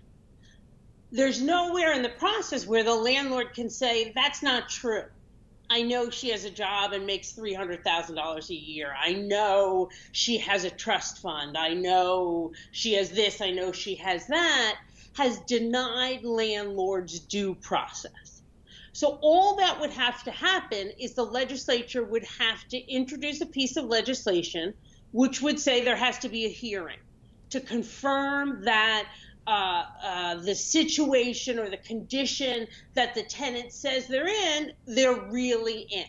There's 1.10 1.42
nowhere 1.42 1.94
in 1.94 2.02
the 2.02 2.10
process 2.10 2.64
where 2.64 2.84
the 2.84 2.94
landlord 2.94 3.54
can 3.54 3.70
say 3.70 4.12
that's 4.14 4.40
not 4.40 4.68
true 4.68 5.02
I 5.72 5.82
know 5.82 6.10
she 6.10 6.30
has 6.30 6.44
a 6.44 6.50
job 6.50 6.92
and 6.92 7.06
makes 7.06 7.32
$300,000 7.32 8.50
a 8.50 8.54
year. 8.54 8.92
I 9.00 9.12
know 9.12 9.88
she 10.10 10.38
has 10.38 10.64
a 10.64 10.70
trust 10.70 11.18
fund. 11.18 11.56
I 11.56 11.74
know 11.74 12.52
she 12.72 12.94
has 12.94 13.10
this. 13.10 13.40
I 13.40 13.52
know 13.52 13.70
she 13.70 13.94
has 13.94 14.26
that, 14.26 14.78
has 15.14 15.38
denied 15.42 16.24
landlords 16.24 17.20
due 17.20 17.54
process. 17.54 18.42
So, 18.92 19.20
all 19.22 19.56
that 19.56 19.80
would 19.80 19.92
have 19.92 20.24
to 20.24 20.32
happen 20.32 20.90
is 20.98 21.14
the 21.14 21.24
legislature 21.24 22.02
would 22.02 22.24
have 22.24 22.66
to 22.70 22.92
introduce 22.92 23.40
a 23.40 23.46
piece 23.46 23.76
of 23.76 23.84
legislation 23.84 24.74
which 25.12 25.40
would 25.40 25.60
say 25.60 25.84
there 25.84 25.96
has 25.96 26.18
to 26.18 26.28
be 26.28 26.46
a 26.46 26.48
hearing 26.48 26.98
to 27.50 27.60
confirm 27.60 28.64
that 28.64 29.06
uh, 29.46 29.84
uh, 30.02 30.34
the 30.36 30.54
situation 30.54 31.58
or 31.58 31.70
the 31.70 31.78
condition 31.78 32.66
that 32.94 33.14
the 33.14 33.22
tenant 33.22 33.72
says 33.72 34.06
they're 34.06 34.28
in, 34.28 34.72
they're 34.86 35.20
really 35.30 35.86
in. 35.90 36.04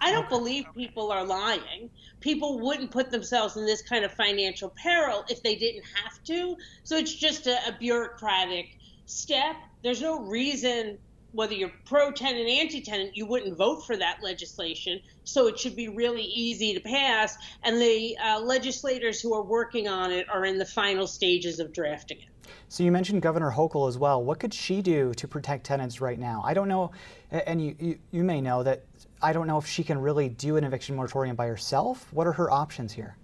I 0.00 0.12
don't 0.12 0.28
believe 0.28 0.66
people 0.76 1.10
are 1.10 1.24
lying. 1.24 1.90
People 2.20 2.60
wouldn't 2.60 2.90
put 2.90 3.10
themselves 3.10 3.56
in 3.56 3.64
this 3.64 3.82
kind 3.82 4.04
of 4.04 4.12
financial 4.12 4.68
peril 4.68 5.24
if 5.28 5.42
they 5.42 5.54
didn't 5.56 5.84
have 5.94 6.22
to. 6.24 6.56
So 6.84 6.96
it's 6.96 7.14
just 7.14 7.46
a, 7.46 7.56
a 7.68 7.72
bureaucratic 7.78 8.76
step. 9.06 9.56
There's 9.82 10.02
no 10.02 10.20
reason, 10.20 10.98
whether 11.32 11.54
you're 11.54 11.72
pro 11.86 12.10
tenant, 12.10 12.48
anti 12.48 12.82
tenant, 12.82 13.16
you 13.16 13.26
wouldn't 13.26 13.56
vote 13.56 13.86
for 13.86 13.96
that 13.96 14.18
legislation. 14.22 15.00
So 15.24 15.46
it 15.46 15.58
should 15.58 15.76
be 15.76 15.88
really 15.88 16.24
easy 16.24 16.74
to 16.74 16.80
pass. 16.80 17.36
And 17.62 17.80
the 17.80 18.16
uh, 18.18 18.40
legislators 18.40 19.20
who 19.20 19.34
are 19.34 19.42
working 19.42 19.88
on 19.88 20.12
it 20.12 20.28
are 20.28 20.44
in 20.44 20.58
the 20.58 20.66
final 20.66 21.06
stages 21.06 21.58
of 21.58 21.72
drafting 21.72 22.18
it. 22.18 22.28
So 22.68 22.82
you 22.82 22.92
mentioned 22.92 23.22
Governor 23.22 23.50
Hochul 23.50 23.88
as 23.88 23.98
well. 23.98 24.22
What 24.22 24.40
could 24.40 24.54
she 24.54 24.82
do 24.82 25.14
to 25.14 25.28
protect 25.28 25.64
tenants 25.64 26.00
right 26.00 26.18
now? 26.18 26.42
I 26.44 26.54
don't 26.54 26.68
know, 26.68 26.90
and 27.30 27.64
you, 27.64 27.76
you, 27.78 27.98
you 28.10 28.24
may 28.24 28.40
know 28.40 28.62
that 28.62 28.84
I 29.22 29.32
don't 29.32 29.46
know 29.46 29.58
if 29.58 29.66
she 29.66 29.84
can 29.84 29.98
really 29.98 30.28
do 30.28 30.56
an 30.56 30.64
eviction 30.64 30.96
moratorium 30.96 31.36
by 31.36 31.46
herself. 31.46 32.12
What 32.12 32.26
are 32.26 32.32
her 32.32 32.50
options 32.50 32.92
here? 32.92 33.16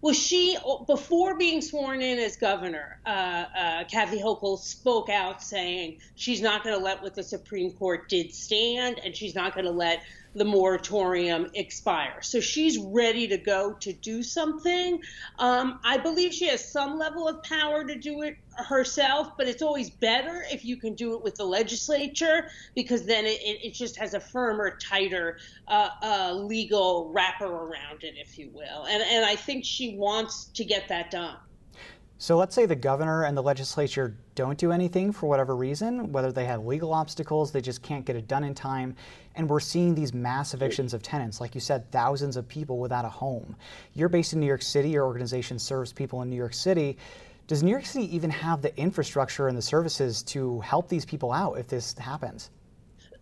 Well, 0.00 0.14
she, 0.14 0.56
before 0.86 1.36
being 1.36 1.60
sworn 1.60 2.02
in 2.02 2.18
as 2.18 2.36
governor, 2.36 3.00
uh, 3.06 3.08
uh, 3.08 3.84
Kathy 3.84 4.20
Hochul 4.20 4.58
spoke 4.58 5.08
out 5.08 5.42
saying 5.42 5.98
she's 6.14 6.40
not 6.40 6.62
going 6.62 6.76
to 6.76 6.82
let 6.82 7.02
what 7.02 7.14
the 7.14 7.22
Supreme 7.22 7.72
Court 7.72 8.08
did 8.08 8.34
stand, 8.34 9.00
and 9.04 9.16
she's 9.16 9.34
not 9.34 9.54
going 9.54 9.64
to 9.64 9.72
let 9.72 10.02
the 10.34 10.44
moratorium 10.44 11.50
expire. 11.54 12.20
So 12.22 12.38
she's 12.38 12.78
ready 12.78 13.28
to 13.28 13.38
go 13.38 13.72
to 13.80 13.92
do 13.92 14.22
something. 14.22 15.00
Um, 15.38 15.80
I 15.84 15.98
believe 15.98 16.32
she 16.32 16.48
has 16.48 16.70
some 16.70 16.98
level 16.98 17.26
of 17.26 17.42
power 17.42 17.84
to 17.84 17.94
do 17.96 18.22
it 18.22 18.36
herself, 18.58 19.36
but 19.36 19.46
it's 19.48 19.62
always 19.62 19.90
better 19.90 20.44
if 20.50 20.64
you 20.64 20.76
can 20.76 20.94
do 20.94 21.14
it 21.14 21.22
with 21.22 21.34
the 21.36 21.44
legislature 21.44 22.50
because 22.74 23.06
then 23.06 23.24
it, 23.24 23.40
it 23.42 23.74
just 23.74 23.96
has 23.96 24.14
a 24.14 24.20
firmer, 24.20 24.76
tighter 24.76 25.38
uh, 25.68 25.90
uh, 26.02 26.32
legal 26.34 27.10
wrapper 27.12 27.46
around 27.46 28.02
it, 28.02 28.14
if 28.16 28.38
you 28.38 28.50
will. 28.52 28.84
And, 28.84 29.02
and 29.02 29.24
I 29.24 29.36
think 29.36 29.64
she 29.64 29.96
wants 29.96 30.46
to 30.46 30.64
get 30.64 30.88
that 30.88 31.10
done. 31.10 31.36
So 32.20 32.36
let's 32.36 32.52
say 32.52 32.66
the 32.66 32.74
governor 32.74 33.24
and 33.24 33.36
the 33.36 33.42
legislature 33.42 34.16
don't 34.34 34.58
do 34.58 34.72
anything 34.72 35.12
for 35.12 35.28
whatever 35.28 35.54
reason, 35.54 36.10
whether 36.10 36.32
they 36.32 36.46
have 36.46 36.66
legal 36.66 36.92
obstacles, 36.92 37.52
they 37.52 37.60
just 37.60 37.80
can't 37.80 38.04
get 38.04 38.16
it 38.16 38.26
done 38.26 38.42
in 38.42 38.56
time. 38.56 38.96
And 39.36 39.48
we're 39.48 39.60
seeing 39.60 39.94
these 39.94 40.12
mass 40.12 40.52
evictions 40.52 40.94
of 40.94 41.02
tenants, 41.02 41.40
like 41.40 41.54
you 41.54 41.60
said, 41.60 41.88
thousands 41.92 42.36
of 42.36 42.48
people 42.48 42.80
without 42.80 43.04
a 43.04 43.08
home. 43.08 43.54
You're 43.94 44.08
based 44.08 44.32
in 44.32 44.40
New 44.40 44.46
York 44.46 44.62
City, 44.62 44.90
your 44.90 45.04
organization 45.04 45.60
serves 45.60 45.92
people 45.92 46.22
in 46.22 46.28
New 46.28 46.36
York 46.36 46.54
City. 46.54 46.98
Does 47.48 47.62
New 47.62 47.70
York 47.70 47.86
City 47.86 48.14
even 48.14 48.28
have 48.28 48.60
the 48.60 48.78
infrastructure 48.78 49.48
and 49.48 49.56
the 49.56 49.62
services 49.62 50.22
to 50.24 50.60
help 50.60 50.86
these 50.86 51.06
people 51.06 51.32
out 51.32 51.54
if 51.54 51.66
this 51.66 51.96
happens? 51.96 52.50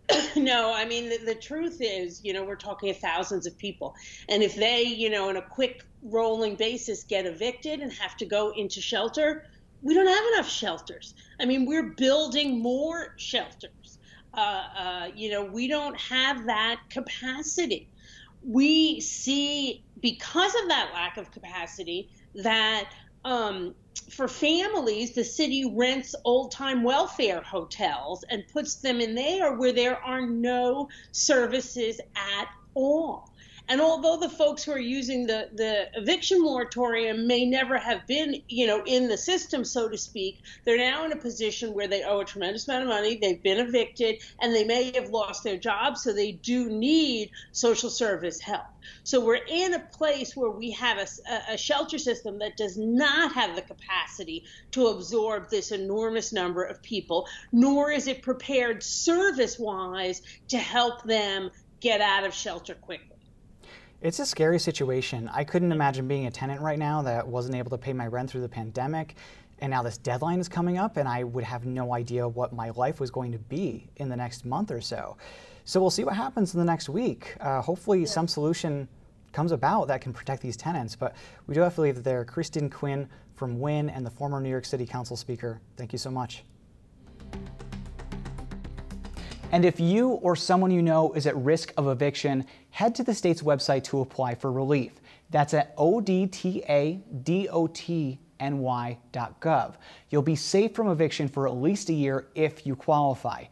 no, 0.35 0.73
I 0.73 0.83
mean, 0.83 1.07
the, 1.07 1.17
the, 1.19 1.35
truth 1.35 1.77
is, 1.79 2.23
you 2.25 2.33
know, 2.33 2.43
we're 2.43 2.57
talking 2.57 2.93
thousands 2.93 3.47
of 3.47 3.57
people. 3.57 3.95
And 4.27 4.43
if 4.43 4.55
they, 4.55 4.83
you 4.83 5.09
know, 5.09 5.29
on 5.29 5.37
a 5.37 5.41
quick 5.41 5.85
rolling 6.03 6.55
basis 6.55 7.03
get 7.03 7.25
evicted 7.25 7.79
and 7.79 7.91
have 7.93 8.17
to 8.17 8.25
go 8.25 8.51
into 8.51 8.81
shelter, 8.81 9.45
we 9.81 9.93
don't 9.93 10.07
have 10.07 10.25
enough 10.33 10.49
shelters. 10.49 11.13
I 11.39 11.45
mean, 11.45 11.65
we're 11.65 11.91
building 11.93 12.61
more 12.61 13.15
shelters. 13.15 13.97
Uh, 14.33 14.39
uh, 14.77 15.07
you 15.15 15.31
know, 15.31 15.45
we 15.45 15.69
don't 15.69 15.97
have 16.01 16.45
that 16.47 16.81
capacity. 16.89 17.87
We 18.43 18.99
see, 18.99 19.85
because 20.01 20.53
of 20.61 20.67
that 20.67 20.91
lack 20.93 21.15
of 21.15 21.31
capacity, 21.31 22.09
that 22.35 22.89
um, 23.23 23.73
for 24.09 24.27
families, 24.27 25.13
the 25.13 25.23
city 25.23 25.71
rents 25.75 26.15
old 26.25 26.51
time 26.51 26.83
welfare 26.83 27.41
hotels 27.41 28.23
and 28.29 28.47
puts 28.53 28.75
them 28.75 29.01
in 29.01 29.15
there 29.15 29.55
where 29.55 29.73
there 29.73 29.97
are 30.03 30.25
no 30.27 30.87
services 31.11 31.99
at 32.15 32.47
all. 32.73 33.29
And 33.69 33.81
although 33.81 34.17
the 34.17 34.29
folks 34.29 34.63
who 34.63 34.71
are 34.71 34.79
using 34.79 35.27
the, 35.27 35.49
the 35.53 35.87
eviction 35.95 36.41
moratorium 36.41 37.27
may 37.27 37.45
never 37.45 37.77
have 37.77 38.07
been, 38.07 38.41
you 38.47 38.65
know, 38.65 38.81
in 38.85 39.09
the 39.09 39.17
system, 39.17 39.65
so 39.65 39.89
to 39.89 39.97
speak, 39.97 40.39
they're 40.63 40.77
now 40.77 41.03
in 41.03 41.11
a 41.11 41.17
position 41.17 41.73
where 41.73 41.87
they 41.87 42.03
owe 42.03 42.21
a 42.21 42.25
tremendous 42.25 42.67
amount 42.67 42.83
of 42.83 42.89
money. 42.89 43.17
They've 43.21 43.43
been 43.43 43.59
evicted 43.59 44.21
and 44.41 44.55
they 44.55 44.63
may 44.63 44.93
have 44.95 45.09
lost 45.09 45.43
their 45.43 45.57
job, 45.57 45.97
so 45.97 46.13
they 46.13 46.31
do 46.31 46.69
need 46.69 47.31
social 47.51 47.89
service 47.89 48.39
help. 48.39 48.63
So 49.03 49.19
we're 49.19 49.41
in 49.49 49.73
a 49.73 49.79
place 49.79 50.33
where 50.33 50.51
we 50.51 50.71
have 50.71 50.97
a, 50.97 51.53
a 51.53 51.57
shelter 51.57 51.97
system 51.97 52.39
that 52.39 52.55
does 52.55 52.77
not 52.77 53.33
have 53.33 53.55
the 53.55 53.61
capacity 53.61 54.45
to 54.71 54.87
absorb 54.87 55.49
this 55.49 55.73
enormous 55.73 56.31
number 56.31 56.63
of 56.63 56.81
people, 56.81 57.27
nor 57.51 57.91
is 57.91 58.07
it 58.07 58.21
prepared 58.21 58.81
service 58.81 59.59
wise 59.59 60.21
to 60.49 60.57
help 60.57 61.03
them 61.03 61.51
get 61.81 61.99
out 61.99 62.25
of 62.25 62.33
shelter 62.33 62.73
quickly. 62.73 63.16
It's 63.99 64.19
a 64.19 64.25
scary 64.27 64.59
situation. 64.59 65.27
I 65.33 65.43
couldn't 65.43 65.71
imagine 65.71 66.07
being 66.07 66.27
a 66.27 66.31
tenant 66.31 66.61
right 66.61 66.77
now 66.77 67.01
that 67.01 67.27
wasn't 67.27 67.55
able 67.55 67.71
to 67.71 67.79
pay 67.79 67.93
my 67.93 68.05
rent 68.05 68.29
through 68.29 68.41
the 68.41 68.49
pandemic. 68.49 69.15
And 69.57 69.71
now 69.71 69.81
this 69.81 69.97
deadline 69.97 70.39
is 70.39 70.47
coming 70.47 70.77
up, 70.77 70.97
and 70.97 71.07
I 71.09 71.23
would 71.23 71.43
have 71.43 71.65
no 71.65 71.95
idea 71.95 72.27
what 72.27 72.53
my 72.53 72.69
life 72.71 72.99
was 72.99 73.09
going 73.09 73.31
to 73.31 73.39
be 73.39 73.89
in 73.95 74.07
the 74.07 74.15
next 74.15 74.45
month 74.45 74.69
or 74.69 74.81
so. 74.81 75.17
So 75.65 75.81
we'll 75.81 75.89
see 75.89 76.03
what 76.03 76.15
happens 76.15 76.53
in 76.53 76.59
the 76.59 76.65
next 76.65 76.89
week. 76.89 77.35
Uh, 77.39 77.59
hopefully, 77.59 78.01
yeah. 78.01 78.05
some 78.05 78.27
solution 78.27 78.87
comes 79.31 79.51
about 79.51 79.87
that 79.87 80.01
can 80.01 80.13
protect 80.13 80.43
these 80.43 80.57
tenants. 80.57 80.95
But 80.95 81.15
we 81.47 81.55
do 81.55 81.61
have 81.61 81.73
to 81.75 81.81
leave 81.81 81.97
it 81.97 82.03
there. 82.03 82.23
Christine 82.23 82.69
Quinn 82.69 83.09
from 83.33 83.59
WIN 83.59 83.89
and 83.89 84.05
the 84.05 84.11
former 84.11 84.39
New 84.39 84.49
York 84.49 84.65
City 84.65 84.85
Council 84.85 85.17
Speaker, 85.17 85.59
thank 85.75 85.91
you 85.91 85.97
so 85.97 86.11
much. 86.11 86.43
And 89.53 89.63
if 89.63 89.79
you 89.79 90.09
or 90.09 90.35
someone 90.35 90.71
you 90.71 90.81
know 90.81 91.13
is 91.13 91.25
at 91.25 91.35
risk 91.37 91.73
of 91.77 91.87
eviction, 91.87 92.45
head 92.69 92.93
to 92.95 93.03
the 93.03 93.13
state's 93.13 93.41
website 93.41 93.85
to 93.85 94.01
apply 94.01 94.35
for 94.35 94.51
relief. 94.51 94.91
That's 95.29 95.53
at 95.53 95.75
otda.ny.gov. 95.77 96.55
You'll 100.09 100.21
be 100.21 100.35
safe 100.35 100.75
from 100.75 100.89
eviction 100.89 101.29
for 101.29 101.47
at 101.47 101.55
least 101.55 101.89
a 101.89 101.93
year 101.93 102.27
if 102.35 102.67
you 102.67 102.75
qualify. 102.75 103.45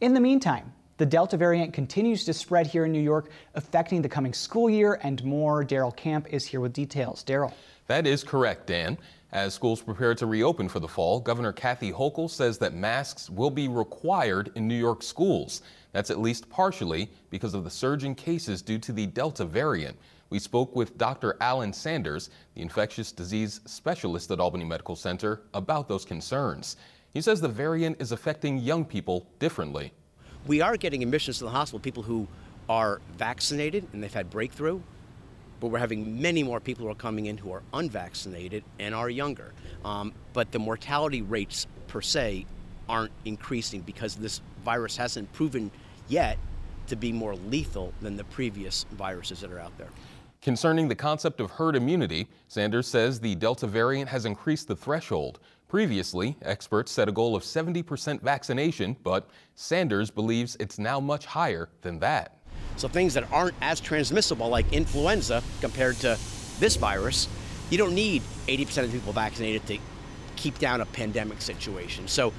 In 0.00 0.14
the 0.14 0.20
meantime, 0.20 0.72
The 1.02 1.06
Delta 1.06 1.36
variant 1.36 1.72
continues 1.72 2.24
to 2.26 2.32
spread 2.32 2.66
here 2.66 2.84
in 2.84 2.92
New 2.92 3.00
York, 3.00 3.30
affecting 3.56 4.02
the 4.02 4.08
coming 4.08 4.32
school 4.32 4.70
year 4.70 5.00
and 5.02 5.24
more. 5.24 5.64
Daryl 5.64 5.96
Camp 5.96 6.28
is 6.32 6.46
here 6.46 6.60
with 6.60 6.72
details. 6.72 7.24
Daryl. 7.24 7.52
That 7.88 8.06
is 8.06 8.22
correct, 8.22 8.68
Dan. 8.68 8.96
As 9.32 9.54
schools 9.54 9.80
prepare 9.80 10.14
to 10.16 10.26
reopen 10.26 10.68
for 10.68 10.78
the 10.78 10.86
fall, 10.86 11.18
Governor 11.18 11.52
Kathy 11.52 11.90
Hochul 11.90 12.28
says 12.28 12.58
that 12.58 12.74
masks 12.74 13.30
will 13.30 13.48
be 13.48 13.66
required 13.66 14.52
in 14.56 14.68
New 14.68 14.76
York 14.76 15.02
schools. 15.02 15.62
That's 15.92 16.10
at 16.10 16.20
least 16.20 16.50
partially 16.50 17.10
because 17.30 17.54
of 17.54 17.64
the 17.64 17.70
surge 17.70 18.04
in 18.04 18.14
cases 18.14 18.60
due 18.60 18.78
to 18.80 18.92
the 18.92 19.06
Delta 19.06 19.46
variant. 19.46 19.96
We 20.28 20.38
spoke 20.38 20.76
with 20.76 20.98
Dr. 20.98 21.38
Alan 21.40 21.72
Sanders, 21.72 22.28
the 22.54 22.60
infectious 22.60 23.10
disease 23.10 23.62
specialist 23.64 24.30
at 24.30 24.38
Albany 24.38 24.66
Medical 24.66 24.96
Center, 24.96 25.40
about 25.54 25.88
those 25.88 26.04
concerns. 26.04 26.76
He 27.14 27.22
says 27.22 27.40
the 27.40 27.48
variant 27.48 28.02
is 28.02 28.12
affecting 28.12 28.58
young 28.58 28.84
people 28.84 29.26
differently. 29.38 29.94
We 30.46 30.60
are 30.60 30.76
getting 30.76 31.02
admissions 31.02 31.38
to 31.38 31.44
the 31.44 31.50
hospital, 31.50 31.80
people 31.80 32.02
who 32.02 32.28
are 32.68 33.00
vaccinated 33.16 33.86
and 33.94 34.02
they've 34.02 34.12
had 34.12 34.28
breakthrough, 34.28 34.82
but 35.62 35.68
we're 35.68 35.78
having 35.78 36.20
many 36.20 36.42
more 36.42 36.58
people 36.58 36.84
who 36.84 36.90
are 36.90 36.96
coming 36.96 37.26
in 37.26 37.38
who 37.38 37.52
are 37.52 37.62
unvaccinated 37.72 38.64
and 38.80 38.92
are 38.92 39.08
younger. 39.08 39.52
Um, 39.84 40.12
but 40.32 40.50
the 40.50 40.58
mortality 40.58 41.22
rates 41.22 41.68
per 41.86 42.00
se 42.00 42.46
aren't 42.88 43.12
increasing 43.26 43.80
because 43.82 44.16
this 44.16 44.40
virus 44.64 44.96
hasn't 44.96 45.32
proven 45.32 45.70
yet 46.08 46.36
to 46.88 46.96
be 46.96 47.12
more 47.12 47.36
lethal 47.36 47.94
than 48.02 48.16
the 48.16 48.24
previous 48.24 48.86
viruses 48.90 49.40
that 49.42 49.52
are 49.52 49.60
out 49.60 49.78
there. 49.78 49.86
Concerning 50.40 50.88
the 50.88 50.96
concept 50.96 51.40
of 51.40 51.48
herd 51.52 51.76
immunity, 51.76 52.26
Sanders 52.48 52.88
says 52.88 53.20
the 53.20 53.36
Delta 53.36 53.68
variant 53.68 54.10
has 54.10 54.24
increased 54.24 54.66
the 54.66 54.74
threshold. 54.74 55.38
Previously, 55.68 56.36
experts 56.42 56.90
set 56.90 57.08
a 57.08 57.12
goal 57.12 57.36
of 57.36 57.44
70% 57.44 58.20
vaccination, 58.20 58.96
but 59.04 59.30
Sanders 59.54 60.10
believes 60.10 60.56
it's 60.58 60.80
now 60.80 60.98
much 60.98 61.24
higher 61.24 61.68
than 61.82 62.00
that. 62.00 62.41
So 62.76 62.88
things 62.88 63.14
that 63.14 63.30
aren't 63.32 63.54
as 63.60 63.80
transmissible, 63.80 64.48
like 64.48 64.72
influenza, 64.72 65.42
compared 65.60 65.96
to 65.98 66.18
this 66.58 66.76
virus, 66.76 67.28
you 67.70 67.78
don't 67.78 67.94
need 67.94 68.22
80% 68.48 68.84
of 68.84 68.92
people 68.92 69.12
vaccinated 69.12 69.66
to 69.66 69.78
keep 70.36 70.58
down 70.58 70.80
a 70.80 70.86
pandemic 70.86 71.40
situation. 71.40 72.08
So 72.08 72.32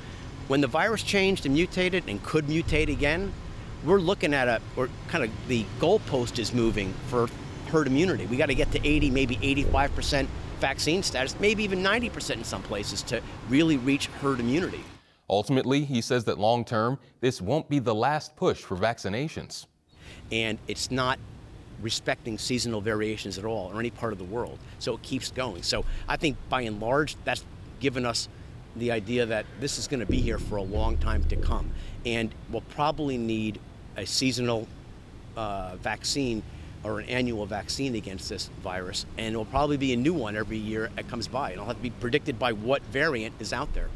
when 0.48 0.62
the 0.62 0.68
virus 0.68 1.04
changed 1.04 1.46
and 1.46 1.56
mutated 1.56 2.04
and 2.08 2.22
could 2.24 2.46
mutate 2.48 2.90
again, 2.90 3.34
we're 3.84 4.00
looking 4.00 4.34
at 4.34 4.48
a, 4.48 4.62
or 4.76 4.90
kind 5.08 5.24
of 5.24 5.32
the 5.48 5.66
goalpost 5.80 6.40
is 6.40 6.54
moving 6.54 6.94
for 7.08 7.28
herd 7.68 7.88
immunity. 7.88 8.26
We 8.26 8.38
got 8.38 8.48
to 8.48 8.56
get 8.56 8.72
to 8.74 8.88
80, 8.88 9.10
maybe 9.10 9.38
85% 9.38 10.28
vaccine 10.60 11.04
status, 11.04 11.36
maybe 11.40 11.64
even 11.64 11.82
90% 11.82 12.32
in 12.32 12.44
some 12.44 12.62
places 12.64 13.02
to 13.04 13.22
really 13.50 13.78
reach 13.78 14.08
herd 14.22 14.40
immunity. 14.40 14.84
Ultimately, 15.30 15.84
he 15.84 16.02
says 16.02 16.26
that 16.26 16.38
long 16.38 16.64
term, 16.64 17.00
this 17.22 17.42
won't 17.42 17.70
be 17.70 17.80
the 17.80 17.96
last 17.96 18.36
push 18.36 18.62
for 18.62 18.78
vaccinations 18.78 19.66
and 20.32 20.58
it's 20.68 20.92
not 20.92 21.20
respecting 21.82 22.38
seasonal 22.38 22.82
variations 22.82 23.38
at 23.38 23.46
all 23.46 23.72
or 23.74 23.80
any 23.80 23.90
part 23.90 24.14
of 24.14 24.20
the 24.20 24.26
world. 24.26 24.58
So 24.80 24.96
it 24.96 25.02
keeps 25.02 25.32
going. 25.32 25.64
So 25.64 25.86
I 26.08 26.18
think 26.18 26.38
by 26.50 26.62
and 26.62 26.80
large, 26.80 27.16
that's 27.26 27.44
given 27.80 28.06
us 28.06 28.30
the 28.76 28.92
idea 28.92 29.26
that 29.26 29.46
this 29.60 29.78
is 29.78 29.88
going 29.88 30.00
to 30.00 30.06
be 30.06 30.20
here 30.20 30.40
for 30.40 30.56
a 30.56 30.62
long 30.62 30.98
time 30.98 31.24
to 31.26 31.36
come. 31.36 31.70
And 32.06 32.34
we'll 32.50 32.62
probably 32.62 33.18
need 33.18 33.60
a 33.98 34.06
seasonal 34.06 34.68
uh, 35.36 35.76
vaccine 35.78 36.42
or 36.84 37.00
an 37.00 37.06
annual 37.08 37.46
vaccine 37.46 37.96
against 37.96 38.30
this 38.30 38.50
virus. 38.62 39.06
And 39.18 39.34
it'll 39.34 39.46
probably 39.46 39.78
be 39.78 39.94
a 39.94 39.98
new 39.98 40.14
one 40.14 40.36
every 40.36 40.58
year 40.58 40.90
that 40.96 41.08
comes 41.08 41.28
by. 41.28 41.52
And 41.52 41.54
it'll 41.54 41.68
have 41.68 41.78
to 41.78 41.84
be 41.84 41.92
predicted 41.92 42.40
by 42.40 42.54
what 42.54 42.82
variant 42.84 43.36
is 43.40 43.54
out 43.54 43.74
there. 43.74 43.90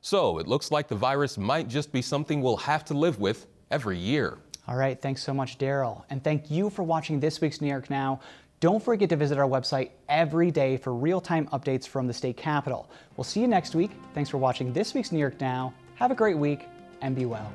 So 0.00 0.38
it 0.38 0.46
looks 0.46 0.70
like 0.70 0.88
the 0.88 0.94
virus 0.94 1.36
might 1.36 1.68
just 1.68 1.92
be 1.92 2.00
something 2.00 2.40
we'll 2.40 2.56
have 2.56 2.84
to 2.86 2.94
live 2.94 3.18
with 3.18 3.46
every 3.70 3.98
year. 3.98 4.38
All 4.68 4.76
right, 4.76 5.00
thanks 5.00 5.22
so 5.22 5.34
much, 5.34 5.58
Daryl. 5.58 6.04
And 6.10 6.22
thank 6.22 6.50
you 6.50 6.70
for 6.70 6.82
watching 6.82 7.20
this 7.20 7.40
week's 7.40 7.60
New 7.60 7.68
York 7.68 7.90
Now. 7.90 8.20
Don't 8.60 8.82
forget 8.82 9.08
to 9.08 9.16
visit 9.16 9.38
our 9.38 9.48
website 9.48 9.90
every 10.08 10.50
day 10.50 10.76
for 10.76 10.94
real 10.94 11.20
time 11.20 11.46
updates 11.48 11.88
from 11.88 12.06
the 12.06 12.12
state 12.12 12.36
capitol. 12.36 12.90
We'll 13.16 13.24
see 13.24 13.40
you 13.40 13.48
next 13.48 13.74
week. 13.74 13.90
Thanks 14.14 14.28
for 14.28 14.38
watching 14.38 14.72
this 14.72 14.92
week's 14.92 15.12
New 15.12 15.18
York 15.18 15.40
Now. 15.40 15.72
Have 15.94 16.10
a 16.10 16.14
great 16.14 16.36
week 16.36 16.68
and 17.00 17.16
be 17.16 17.24
well. 17.24 17.50